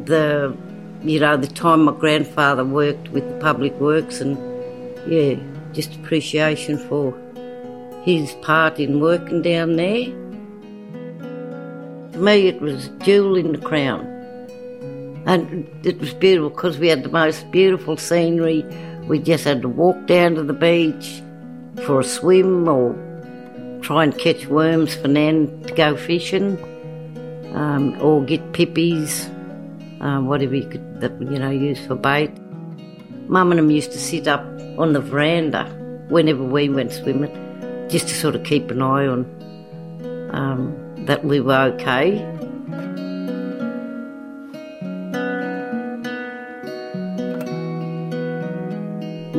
the 0.06 0.56
you 1.04 1.20
know 1.20 1.36
the 1.36 1.48
time 1.48 1.86
my 1.86 1.94
grandfather 1.94 2.64
worked 2.64 3.10
with 3.10 3.28
the 3.28 3.40
public 3.40 3.74
works, 3.80 4.22
and 4.22 4.38
yeah, 5.12 5.36
just 5.74 5.96
appreciation 5.96 6.78
for 6.78 7.18
his 8.04 8.34
part 8.42 8.80
in 8.80 9.00
working 9.00 9.42
down 9.42 9.76
there. 9.76 10.06
For 12.12 12.20
me, 12.20 12.48
it 12.48 12.62
was 12.62 12.90
jewel 13.00 13.36
in 13.38 13.54
the 13.54 13.58
crown. 13.58 14.08
And 15.26 15.70
it 15.86 16.00
was 16.00 16.14
beautiful 16.14 16.50
because 16.50 16.80
we 16.80 16.88
had 16.88 17.04
the 17.04 17.10
most 17.10 17.50
beautiful 17.52 17.96
scenery. 17.96 18.66
We 19.08 19.20
just 19.20 19.44
had 19.44 19.62
to 19.62 19.70
walk 19.70 20.08
down 20.08 20.36
to 20.36 20.44
the 20.44 20.54
beach 20.54 21.22
for 21.86 22.00
a 22.00 22.04
swim 22.04 22.68
or 22.68 22.94
try 23.82 24.04
and 24.04 24.18
catch 24.18 24.48
worms 24.48 24.96
for 24.96 25.08
Nan 25.08 25.64
to 25.64 25.74
go 25.74 25.96
fishing 25.98 26.58
um, 27.54 28.00
or 28.02 28.24
get 28.24 28.54
pippies, 28.54 29.28
um, 30.00 30.28
whatever 30.28 30.56
you 30.56 30.68
could 30.68 30.82
you 31.20 31.40
know 31.40 31.50
use 31.50 31.86
for 31.86 31.96
bait. 31.96 32.32
Mum 33.28 33.52
and 33.52 33.60
them 33.60 33.72
used 33.72 33.92
to 33.92 34.00
sit 34.00 34.28
up 34.28 34.44
on 34.78 34.94
the 34.94 35.02
veranda 35.02 35.66
whenever 36.10 36.44
we 36.44 36.70
went 36.70 36.92
swimming, 36.92 37.32
just 37.90 38.08
to 38.08 38.14
sort 38.14 38.36
of 38.36 38.44
keep 38.44 38.70
an 38.72 38.82
eye 38.82 39.08
on 39.08 39.26
um, 40.32 41.06
that 41.06 41.24
we 41.24 41.40
were 41.40 41.74
okay. 41.74 42.20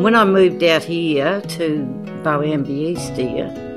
When 0.01 0.17
I 0.17 0.25
moved 0.25 0.65
out 0.65 0.83
here 0.83 1.41
to 1.41 1.85
Boambee 2.25 2.89
East 2.89 3.13
here, 3.13 3.72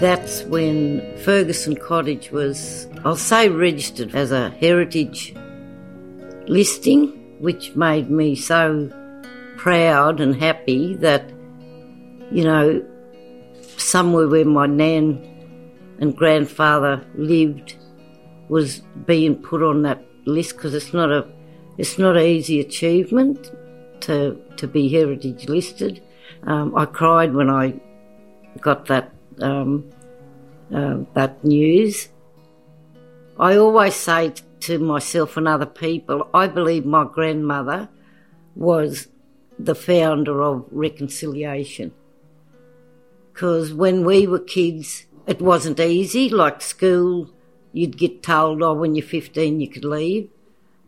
that's 0.00 0.42
when 0.44 1.16
Ferguson 1.18 1.76
Cottage 1.76 2.30
was, 2.30 2.88
I'll 3.04 3.16
say, 3.16 3.50
registered 3.50 4.14
as 4.14 4.32
a 4.32 4.48
heritage 4.48 5.34
listing, 6.46 7.08
which 7.38 7.76
made 7.76 8.10
me 8.10 8.34
so 8.34 8.90
proud 9.58 10.20
and 10.20 10.34
happy 10.34 10.94
that, 10.96 11.30
you 12.32 12.44
know, 12.44 12.82
somewhere 13.76 14.26
where 14.26 14.46
my 14.46 14.66
nan 14.66 15.22
and 16.00 16.16
grandfather 16.16 17.04
lived 17.14 17.76
was 18.48 18.80
being 19.04 19.36
put 19.36 19.62
on 19.62 19.82
that 19.82 20.02
list 20.24 20.56
because 20.56 20.72
it's 20.74 20.94
not 20.94 21.12
a 21.12 21.26
it's 21.76 21.98
not 21.98 22.16
an 22.16 22.22
easy 22.22 22.58
achievement 22.58 23.52
to 24.00 24.40
to 24.56 24.66
be 24.66 24.88
heritage 24.88 25.46
listed. 25.46 26.02
Um, 26.44 26.74
I 26.74 26.86
cried 26.86 27.34
when 27.34 27.50
I 27.50 27.78
got 28.60 28.86
that 28.86 29.12
um, 29.42 29.90
uh, 30.72 30.98
that 31.14 31.42
news. 31.44 32.08
I 33.38 33.56
always 33.56 33.94
say 33.94 34.34
to 34.60 34.78
myself 34.78 35.36
and 35.36 35.48
other 35.48 35.66
people, 35.66 36.28
I 36.34 36.46
believe 36.46 36.84
my 36.84 37.04
grandmother 37.04 37.88
was 38.54 39.08
the 39.58 39.74
founder 39.74 40.42
of 40.42 40.66
reconciliation. 40.70 41.92
Because 43.32 43.72
when 43.72 44.04
we 44.04 44.26
were 44.26 44.38
kids, 44.38 45.06
it 45.26 45.40
wasn't 45.40 45.80
easy. 45.80 46.28
Like 46.28 46.60
school, 46.60 47.30
you'd 47.72 47.96
get 47.96 48.22
told, 48.22 48.62
oh, 48.62 48.74
when 48.74 48.94
you're 48.94 49.06
15, 49.06 49.60
you 49.60 49.68
could 49.68 49.84
leave. 49.84 50.28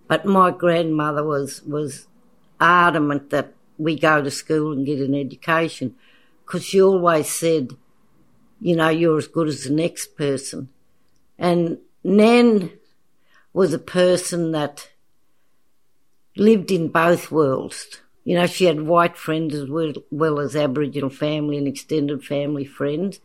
But 0.06 0.26
my 0.26 0.50
grandmother 0.50 1.24
was, 1.24 1.62
was 1.62 2.06
adamant 2.60 3.30
that 3.30 3.54
we 3.78 3.98
go 3.98 4.22
to 4.22 4.30
school 4.30 4.72
and 4.72 4.84
get 4.84 5.00
an 5.00 5.14
education 5.14 5.94
because 6.44 6.64
she 6.64 6.82
always 6.82 7.28
said, 7.28 7.70
you 8.62 8.76
know, 8.76 8.88
you're 8.88 9.18
as 9.18 9.26
good 9.26 9.48
as 9.48 9.64
the 9.64 9.72
next 9.72 10.16
person. 10.16 10.68
And 11.36 11.78
Nan 12.04 12.70
was 13.52 13.74
a 13.74 13.78
person 13.78 14.52
that 14.52 14.88
lived 16.36 16.70
in 16.70 16.86
both 16.88 17.32
worlds. 17.32 18.00
You 18.24 18.36
know, 18.36 18.46
she 18.46 18.66
had 18.66 18.82
white 18.82 19.16
friends 19.16 19.52
as 19.54 19.68
well, 19.68 19.92
well 20.12 20.38
as 20.38 20.54
Aboriginal 20.54 21.10
family 21.10 21.58
and 21.58 21.66
extended 21.66 22.24
family 22.24 22.64
friends. 22.64 23.18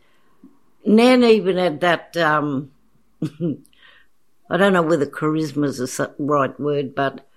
Nan 0.84 1.22
even 1.22 1.56
had 1.56 1.80
that, 1.82 2.16
um, 2.16 2.72
I 3.22 4.56
don't 4.56 4.72
know 4.72 4.82
whether 4.82 5.06
charisma 5.06 5.66
is 5.66 5.78
the 5.78 6.12
right 6.18 6.58
word, 6.58 6.96
but 6.96 7.28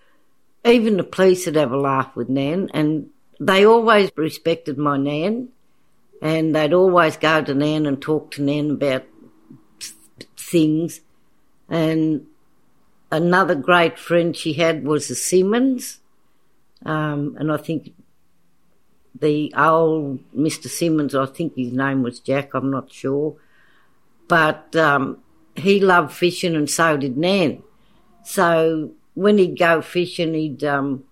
even 0.65 0.97
the 0.97 1.03
police 1.03 1.45
would 1.45 1.55
have 1.55 1.71
a 1.71 1.77
laugh 1.77 2.15
with 2.15 2.29
Nan, 2.29 2.71
and 2.73 3.11
they 3.39 3.63
always 3.63 4.11
respected 4.15 4.79
my 4.79 4.97
Nan, 4.97 5.49
and 6.21 6.55
they'd 6.55 6.73
always 6.73 7.17
go 7.17 7.41
to 7.41 7.53
Nan 7.53 7.85
and 7.85 8.01
talk 8.01 8.31
to 8.31 8.41
Nan 8.43 8.71
about 8.71 9.05
things. 10.37 11.01
And 11.67 12.27
another 13.11 13.55
great 13.55 13.97
friend 13.97 14.35
she 14.35 14.53
had 14.53 14.85
was 14.85 15.07
the 15.07 15.15
Simmons, 15.15 15.99
um, 16.85 17.35
and 17.39 17.51
I 17.51 17.57
think 17.57 17.93
the 19.19 19.53
old 19.57 20.19
Mr. 20.33 20.67
Simmons, 20.67 21.15
I 21.15 21.25
think 21.25 21.55
his 21.55 21.73
name 21.73 22.03
was 22.03 22.19
Jack, 22.19 22.53
I'm 22.53 22.71
not 22.71 22.91
sure, 22.91 23.35
but 24.27 24.75
um, 24.75 25.17
he 25.55 25.79
loved 25.79 26.13
fishing, 26.13 26.55
and 26.55 26.69
so 26.69 26.97
did 26.97 27.17
Nan. 27.17 27.63
So 28.23 28.91
when 29.15 29.37
he'd 29.37 29.57
go 29.57 29.81
fishing, 29.81 30.33
he'd 30.33 30.63
um, 30.63 31.03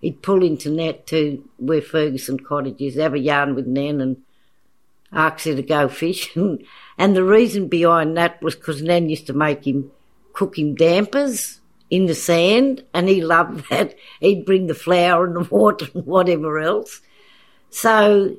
he'd 0.00 0.22
pull 0.22 0.42
into 0.42 0.70
net 0.70 1.06
to 1.08 1.42
where 1.58 1.82
Ferguson 1.82 2.40
Cottage 2.40 2.80
is, 2.80 2.96
have 2.96 3.14
a 3.14 3.18
yarn 3.18 3.54
with 3.54 3.66
Nan, 3.66 4.00
and 4.00 4.16
ask 5.12 5.44
her 5.44 5.54
to 5.54 5.62
go 5.62 5.88
fishing. 5.88 6.64
and 6.98 7.16
the 7.16 7.24
reason 7.24 7.68
behind 7.68 8.16
that 8.16 8.42
was 8.42 8.54
because 8.54 8.82
Nan 8.82 9.08
used 9.08 9.26
to 9.26 9.32
make 9.32 9.66
him 9.66 9.90
cook 10.32 10.58
him 10.58 10.74
dampers 10.74 11.60
in 11.90 12.06
the 12.06 12.14
sand, 12.14 12.84
and 12.94 13.08
he 13.08 13.22
loved 13.22 13.64
that. 13.70 13.96
He'd 14.20 14.46
bring 14.46 14.66
the 14.66 14.74
flour 14.74 15.26
and 15.26 15.36
the 15.36 15.54
water 15.54 15.86
and 15.94 16.06
whatever 16.06 16.58
else. 16.58 17.00
So 17.70 18.36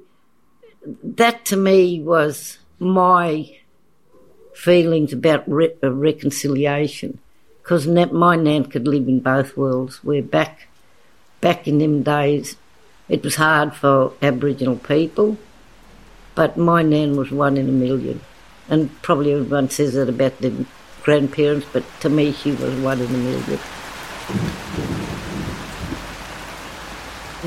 that 1.04 1.46
to 1.46 1.58
me 1.58 2.02
was 2.02 2.58
my 2.80 3.58
feelings 4.56 5.14
about 5.14 5.50
re- 5.50 5.76
uh, 5.84 5.92
reconciliation 5.92 7.20
because 7.62 7.88
my 7.88 8.36
nan 8.36 8.66
could 8.66 8.88
live 8.88 9.08
in 9.08 9.20
both 9.20 9.56
worlds. 9.56 10.04
Where 10.04 10.22
back 10.22 10.68
back 11.40 11.68
in 11.68 11.80
them 11.80 12.04
days, 12.04 12.56
It 13.10 13.24
was 13.24 13.36
hard 13.36 13.76
for 13.76 14.14
Aboriginal 14.22 14.78
people, 14.78 15.38
but 16.36 16.58
my 16.58 16.82
nan 16.82 17.16
was 17.16 17.32
one 17.32 17.58
in 17.58 17.68
a 17.68 17.72
million. 17.72 18.22
And 18.70 19.02
probably 19.02 19.34
everyone 19.34 19.70
says 19.70 19.94
that 19.94 20.10
about 20.10 20.38
their 20.40 20.54
grandparents, 21.04 21.68
but 21.72 21.84
to 22.02 22.10
me 22.10 22.32
she 22.32 22.52
was 22.52 22.74
one 22.80 23.02
in 23.02 23.08
a 23.08 23.18
million. 23.18 23.60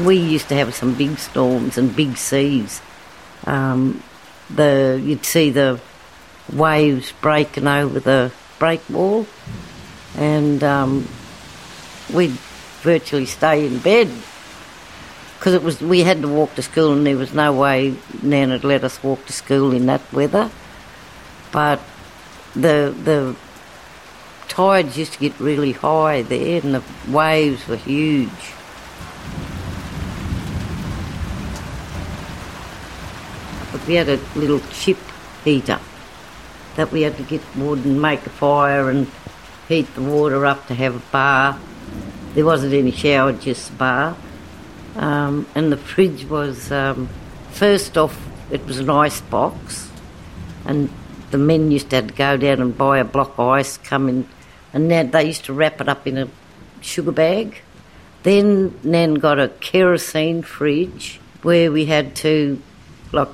We 0.04 0.16
used 0.16 0.48
to 0.48 0.54
have 0.56 0.74
some 0.74 0.94
big 0.94 1.18
storms 1.18 1.78
and 1.78 1.94
big 1.94 2.16
seas. 2.16 2.82
Um, 3.46 4.02
the 4.50 5.00
you'd 5.02 5.24
see 5.24 5.50
the 5.50 5.80
waves 6.52 7.12
breaking 7.20 7.66
over 7.66 8.00
the 8.00 8.32
break 8.58 8.82
wall, 8.90 9.26
and 10.16 10.62
um, 10.62 11.08
we'd 12.12 12.36
virtually 12.82 13.26
stay 13.26 13.66
in 13.66 13.78
bed 13.78 14.10
because 15.44 15.52
it 15.52 15.62
was 15.62 15.78
we 15.82 16.00
had 16.00 16.22
to 16.22 16.28
walk 16.28 16.54
to 16.54 16.62
school, 16.62 16.94
and 16.94 17.06
there 17.06 17.18
was 17.18 17.34
no 17.34 17.52
way 17.52 17.94
Nan 18.22 18.48
would 18.48 18.64
let 18.64 18.82
us 18.82 19.02
walk 19.02 19.26
to 19.26 19.32
school 19.34 19.74
in 19.74 19.84
that 19.84 20.00
weather. 20.10 20.50
But 21.52 21.80
the 22.54 22.96
the 23.04 23.36
tides 24.48 24.96
used 24.96 25.12
to 25.12 25.18
get 25.18 25.38
really 25.38 25.72
high 25.72 26.22
there, 26.22 26.62
and 26.62 26.74
the 26.74 26.82
waves 27.06 27.68
were 27.68 27.76
huge. 27.76 28.30
But 33.70 33.86
we 33.86 33.96
had 33.96 34.08
a 34.08 34.18
little 34.34 34.60
chip 34.72 34.96
heater 35.44 35.78
that 36.76 36.90
we 36.90 37.02
had 37.02 37.18
to 37.18 37.22
get 37.22 37.42
wood 37.54 37.84
and 37.84 38.00
make 38.00 38.24
a 38.24 38.30
fire 38.30 38.88
and 38.88 39.10
heat 39.68 39.94
the 39.94 40.00
water 40.00 40.46
up 40.46 40.66
to 40.68 40.74
have 40.74 40.96
a 40.96 41.12
bath. 41.12 41.60
There 42.32 42.46
wasn't 42.46 42.72
any 42.72 42.92
shower, 42.92 43.34
just 43.34 43.68
a 43.68 43.74
bath. 43.74 44.16
Um, 44.96 45.46
and 45.54 45.72
the 45.72 45.76
fridge 45.76 46.24
was, 46.26 46.70
um, 46.70 47.08
first 47.50 47.98
off, 47.98 48.16
it 48.50 48.64
was 48.66 48.78
an 48.78 48.90
ice 48.90 49.20
box, 49.20 49.90
and 50.64 50.90
the 51.30 51.38
men 51.38 51.70
used 51.70 51.90
to 51.90 51.96
have 51.96 52.08
to 52.08 52.14
go 52.14 52.36
down 52.36 52.60
and 52.60 52.76
buy 52.76 52.98
a 52.98 53.04
block 53.04 53.38
of 53.38 53.48
ice, 53.48 53.76
come 53.78 54.08
in, 54.08 54.28
and 54.72 54.90
then 54.90 55.10
they 55.10 55.24
used 55.24 55.44
to 55.46 55.52
wrap 55.52 55.80
it 55.80 55.88
up 55.88 56.06
in 56.06 56.18
a 56.18 56.28
sugar 56.80 57.12
bag. 57.12 57.60
Then 58.22 58.78
Nan 58.84 59.14
got 59.14 59.38
a 59.40 59.48
kerosene 59.48 60.42
fridge 60.42 61.20
where 61.42 61.72
we 61.72 61.86
had 61.86 62.14
to, 62.16 62.62
like, 63.12 63.28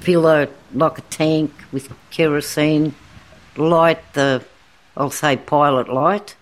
fill 0.00 0.26
a 0.26 0.48
like 0.72 0.98
a 0.98 1.02
tank 1.02 1.52
with 1.72 1.92
kerosene, 2.10 2.94
light 3.56 4.12
the, 4.14 4.44
I'll 4.96 5.10
say 5.10 5.36
pilot 5.36 5.88
light, 5.88 6.36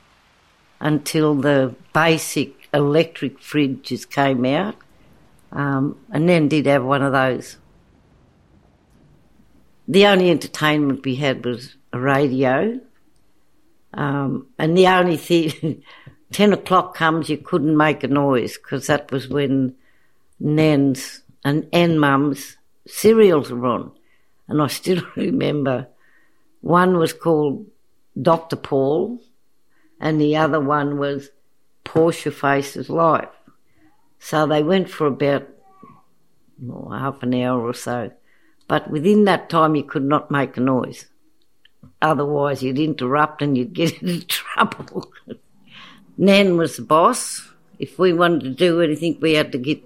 until 0.80 1.34
the 1.34 1.74
basic 1.92 2.63
electric 2.74 3.40
fridges 3.40 4.08
came 4.08 4.44
out, 4.44 4.76
um, 5.52 5.98
and 6.10 6.28
then 6.28 6.48
did 6.48 6.66
have 6.66 6.84
one 6.84 7.02
of 7.02 7.12
those. 7.12 7.56
The 9.86 10.06
only 10.06 10.30
entertainment 10.30 11.04
we 11.04 11.14
had 11.16 11.44
was 11.44 11.76
a 11.92 12.00
radio, 12.00 12.80
um, 13.94 14.48
and 14.58 14.76
the 14.76 14.88
only 14.88 15.16
thing, 15.16 15.82
10 16.32 16.52
o'clock 16.52 16.94
comes, 16.94 17.28
you 17.28 17.38
couldn't 17.38 17.76
make 17.76 18.02
a 18.02 18.08
noise 18.08 18.56
because 18.58 18.88
that 18.88 19.12
was 19.12 19.28
when 19.28 19.76
Nan's 20.40 21.22
and, 21.44 21.68
and 21.72 22.00
Mum's 22.00 22.56
serials 22.86 23.50
were 23.50 23.66
on. 23.66 23.92
And 24.48 24.60
I 24.60 24.66
still 24.66 25.02
remember 25.16 25.88
one 26.60 26.96
was 26.96 27.12
called 27.12 27.66
Dr. 28.20 28.56
Paul, 28.56 29.20
and 30.00 30.20
the 30.20 30.36
other 30.36 30.60
one 30.60 30.98
was 30.98 31.28
Portia 31.84 32.30
Faces 32.30 32.88
Life. 32.88 33.28
So 34.18 34.46
they 34.46 34.62
went 34.62 34.88
for 34.88 35.06
about 35.06 35.46
oh, 36.70 36.90
half 36.90 37.22
an 37.22 37.34
hour 37.34 37.60
or 37.60 37.74
so. 37.74 38.10
But 38.66 38.90
within 38.90 39.24
that 39.24 39.50
time, 39.50 39.76
you 39.76 39.84
could 39.84 40.04
not 40.04 40.30
make 40.30 40.56
a 40.56 40.60
noise. 40.60 41.06
Otherwise, 42.00 42.62
you'd 42.62 42.78
interrupt 42.78 43.42
and 43.42 43.56
you'd 43.56 43.74
get 43.74 43.92
into 44.02 44.26
trouble. 44.26 45.12
Nan 46.16 46.56
was 46.56 46.76
the 46.76 46.82
boss. 46.82 47.48
If 47.78 47.98
we 47.98 48.12
wanted 48.12 48.40
to 48.44 48.50
do 48.50 48.80
anything, 48.80 49.18
we 49.20 49.34
had 49.34 49.52
to 49.52 49.58
get 49.58 49.82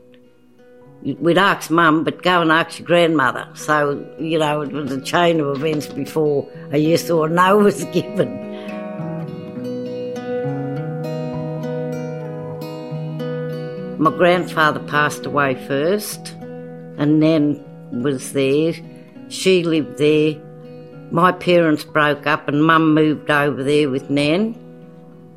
we'd 1.02 1.38
ask 1.38 1.70
mum, 1.70 2.04
but 2.04 2.22
go 2.22 2.42
and 2.42 2.50
ask 2.50 2.78
your 2.78 2.86
grandmother. 2.86 3.48
So, 3.54 4.04
you 4.18 4.38
know, 4.38 4.62
it 4.62 4.72
was 4.72 4.90
a 4.90 5.00
chain 5.00 5.40
of 5.40 5.56
events 5.56 5.86
before 5.86 6.48
a 6.72 6.78
yes 6.78 7.08
or 7.08 7.26
a 7.26 7.30
no 7.30 7.58
was 7.58 7.84
given. 7.92 8.47
My 13.98 14.10
grandfather 14.10 14.78
passed 14.78 15.26
away 15.26 15.54
first, 15.66 16.28
and 16.98 17.18
Nan 17.18 17.64
was 18.02 18.32
there. 18.32 18.74
She 19.28 19.64
lived 19.64 19.98
there. 19.98 20.36
My 21.10 21.32
parents 21.32 21.82
broke 21.84 22.26
up, 22.26 22.46
and 22.46 22.64
Mum 22.64 22.94
moved 22.94 23.28
over 23.28 23.62
there 23.64 23.90
with 23.90 24.08
Nan. 24.08 24.54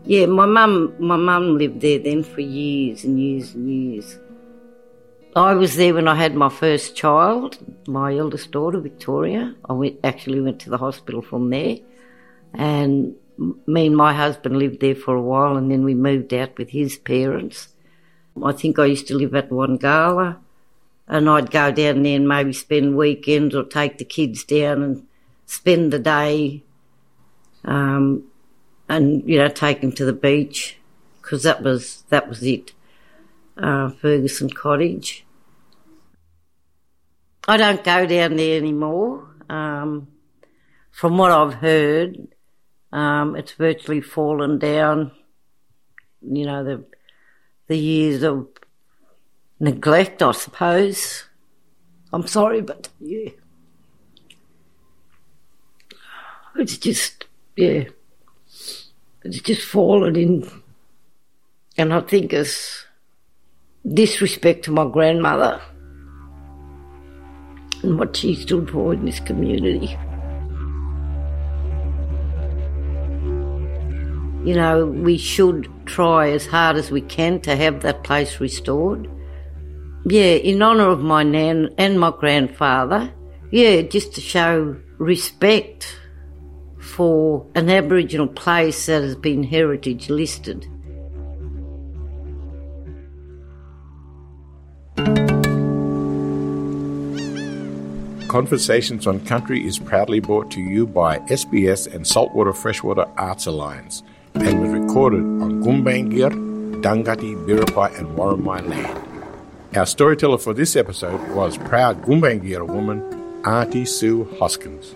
Yeah, 0.05 0.27
my 0.27 0.45
mum, 0.45 0.93
my 0.99 1.15
mum 1.15 1.57
lived 1.57 1.81
there 1.81 1.99
then 1.99 2.23
for 2.23 2.41
years 2.41 3.03
and 3.03 3.19
years 3.19 3.53
and 3.55 3.69
years. 3.69 4.19
I 5.35 5.53
was 5.53 5.75
there 5.75 5.93
when 5.93 6.07
I 6.07 6.15
had 6.15 6.35
my 6.35 6.49
first 6.49 6.95
child, 6.95 7.57
my 7.87 8.15
eldest 8.15 8.51
daughter, 8.51 8.79
Victoria. 8.79 9.55
I 9.67 9.73
went, 9.73 9.99
actually 10.03 10.41
went 10.41 10.59
to 10.61 10.69
the 10.69 10.77
hospital 10.77 11.21
from 11.21 11.49
there. 11.49 11.77
And 12.53 13.15
me 13.65 13.87
and 13.87 13.95
my 13.95 14.13
husband 14.13 14.57
lived 14.57 14.81
there 14.81 14.95
for 14.95 15.15
a 15.15 15.21
while 15.21 15.55
and 15.55 15.71
then 15.71 15.83
we 15.83 15.95
moved 15.95 16.33
out 16.33 16.57
with 16.57 16.69
his 16.69 16.97
parents. 16.97 17.69
I 18.43 18.51
think 18.51 18.79
I 18.79 18.85
used 18.85 19.07
to 19.07 19.15
live 19.15 19.35
at 19.35 19.49
Wangala 19.49 20.37
and 21.07 21.29
I'd 21.29 21.51
go 21.51 21.71
down 21.71 22.03
there 22.03 22.15
and 22.15 22.27
maybe 22.27 22.53
spend 22.53 22.95
weekends 22.95 23.55
or 23.55 23.63
take 23.63 23.97
the 23.97 24.05
kids 24.05 24.43
down 24.43 24.81
and 24.81 25.07
spend 25.45 25.91
the 25.91 25.99
day 25.99 26.63
um, 27.65 28.23
and, 28.87 29.27
you 29.27 29.37
know, 29.37 29.49
take 29.49 29.81
them 29.81 29.91
to 29.93 30.05
the 30.05 30.13
beach 30.13 30.77
because 31.21 31.43
that 31.43 31.61
was, 31.61 32.03
that 32.09 32.29
was 32.29 32.43
it 32.43 32.71
uh, 33.57 33.89
Ferguson 33.89 34.49
Cottage. 34.49 35.25
I 37.47 37.57
don't 37.57 37.83
go 37.83 38.05
down 38.05 38.35
there 38.37 38.57
anymore. 38.57 39.27
Um, 39.49 40.07
from 40.91 41.17
what 41.17 41.31
I've 41.31 41.55
heard, 41.55 42.27
um, 42.91 43.35
it's 43.35 43.53
virtually 43.53 44.01
fallen 44.01 44.59
down. 44.59 45.11
You 46.21 46.45
know, 46.45 46.63
the 46.63 46.85
the 47.71 47.77
years 47.77 48.21
of 48.21 48.49
neglect, 49.61 50.21
I 50.21 50.33
suppose. 50.33 51.23
I'm 52.11 52.27
sorry, 52.27 52.59
but 52.59 52.89
yeah, 52.99 53.29
it's 56.57 56.77
just 56.77 57.25
yeah, 57.55 57.85
it's 59.23 59.39
just 59.39 59.61
fallen 59.61 60.17
in, 60.17 60.51
and 61.77 61.93
I 61.93 62.01
think 62.01 62.33
it's 62.33 62.85
disrespect 63.87 64.65
to 64.65 64.71
my 64.71 64.87
grandmother 64.89 65.61
and 67.83 67.97
what 67.97 68.17
she 68.17 68.35
stood 68.35 68.69
for 68.69 68.93
in 68.93 69.05
this 69.05 69.21
community. 69.21 69.97
You 74.43 74.55
know, 74.55 74.87
we 74.87 75.19
should 75.19 75.69
try 75.85 76.31
as 76.31 76.47
hard 76.47 76.75
as 76.75 76.89
we 76.89 77.01
can 77.01 77.41
to 77.41 77.55
have 77.55 77.83
that 77.83 78.03
place 78.03 78.39
restored. 78.39 79.07
Yeah, 80.05 80.33
in 80.33 80.63
honour 80.63 80.89
of 80.89 81.01
my 81.01 81.21
nan 81.21 81.69
and 81.77 81.99
my 81.99 82.11
grandfather. 82.11 83.13
Yeah, 83.51 83.83
just 83.83 84.15
to 84.15 84.21
show 84.21 84.75
respect 84.97 85.95
for 86.79 87.45
an 87.53 87.69
Aboriginal 87.69 88.27
place 88.27 88.87
that 88.87 89.03
has 89.03 89.15
been 89.15 89.43
heritage 89.43 90.09
listed. 90.09 90.65
Conversations 98.27 99.05
on 99.05 99.19
Country 99.25 99.63
is 99.67 99.77
proudly 99.77 100.19
brought 100.19 100.49
to 100.51 100.61
you 100.61 100.87
by 100.87 101.19
SBS 101.19 101.93
and 101.93 102.07
Saltwater 102.07 102.53
Freshwater 102.53 103.05
Arts 103.17 103.45
Alliance 103.45 104.01
and 104.35 104.61
was 104.61 104.71
recorded 104.71 105.19
on 105.19 105.63
Gumbaynggirr, 105.63 106.81
Dangati, 106.81 107.35
Biripi 107.45 107.97
and 107.97 108.07
Worimi 108.17 108.67
land. 108.67 109.07
Our 109.75 109.85
storyteller 109.85 110.37
for 110.37 110.53
this 110.53 110.75
episode 110.75 111.21
was 111.35 111.57
proud 111.57 112.01
Gumbaynggirr 112.03 112.67
woman 112.67 113.01
Auntie 113.45 113.85
Sue 113.85 114.25
Hoskins. 114.39 114.95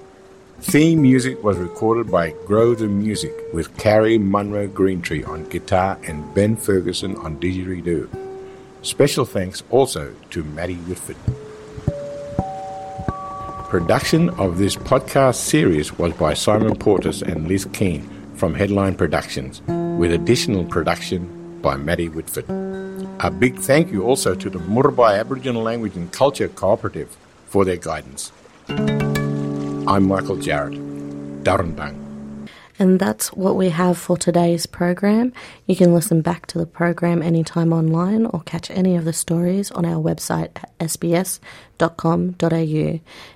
Theme 0.59 1.01
music 1.01 1.43
was 1.43 1.57
recorded 1.57 2.11
by 2.11 2.31
Grow 2.45 2.75
the 2.75 2.87
Music 2.87 3.33
with 3.53 3.77
Carrie 3.77 4.17
Munro 4.17 4.67
Greentree 4.67 5.27
on 5.27 5.47
guitar 5.49 5.97
and 6.07 6.33
Ben 6.33 6.55
Ferguson 6.55 7.15
on 7.17 7.37
didgeridoo. 7.39 8.09
Special 8.81 9.25
thanks 9.25 9.63
also 9.69 10.13
to 10.29 10.43
Maddie 10.43 10.75
Whitford. 10.75 11.17
Production 13.69 14.29
of 14.31 14.57
this 14.57 14.75
podcast 14.75 15.35
series 15.35 15.97
was 15.97 16.13
by 16.13 16.33
Simon 16.33 16.75
Portis 16.75 17.21
and 17.21 17.47
Liz 17.47 17.65
Keane 17.65 18.14
from 18.35 18.53
Headline 18.53 18.95
Productions, 18.95 19.61
with 19.97 20.11
additional 20.11 20.65
production 20.65 21.59
by 21.61 21.77
Maddie 21.77 22.09
Whitford. 22.09 22.45
A 23.19 23.31
big 23.31 23.57
thank 23.57 23.91
you 23.91 24.03
also 24.03 24.35
to 24.35 24.49
the 24.49 24.59
Muurrbay 24.59 25.19
Aboriginal 25.19 25.63
Language 25.63 25.95
and 25.95 26.11
Culture 26.11 26.49
Cooperative 26.49 27.15
for 27.47 27.65
their 27.65 27.77
guidance. 27.77 28.31
I'm 28.67 30.07
Michael 30.07 30.37
Jarrett, 30.37 30.73
Darrenbang. 31.43 32.04
And 32.77 32.99
that's 32.99 33.31
what 33.31 33.55
we 33.55 33.69
have 33.69 33.97
for 33.97 34.17
today's 34.17 34.65
program. 34.65 35.31
You 35.65 35.77
can 35.77 35.93
listen 35.93 36.21
back 36.21 36.45
to 36.47 36.57
the 36.57 36.65
program 36.65 37.21
anytime 37.21 37.71
online 37.71 38.25
or 38.25 38.41
catch 38.41 38.69
any 38.69 38.97
of 38.97 39.05
the 39.05 39.13
stories 39.13 39.71
on 39.71 39.85
our 39.85 40.01
website 40.01 40.49
at 40.57 40.77
sbs.com.au. 40.79 41.39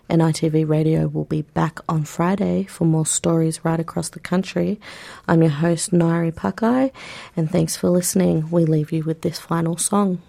NITV 0.10 0.68
Radio 0.68 1.08
will 1.08 1.26
be 1.26 1.44
back 1.44 1.80
on 1.88 2.04
Friday 2.04 2.66
for 2.66 2.84
more 2.84 3.06
stories 3.06 3.64
right 3.64 3.80
across 3.80 4.10
the 4.10 4.20
country. 4.20 4.80
I'm 5.28 5.42
your 5.42 5.52
host, 5.52 5.92
Nairi 5.92 6.34
Pakai, 6.34 6.92
and 7.38 7.50
thanks 7.50 7.78
for 7.78 7.90
listening. 7.90 8.52
We 8.52 8.66
leave 8.66 8.92
you 8.92 9.04
with 9.04 9.22
this 9.22 9.40
final 9.40 9.78
song. 9.78 10.22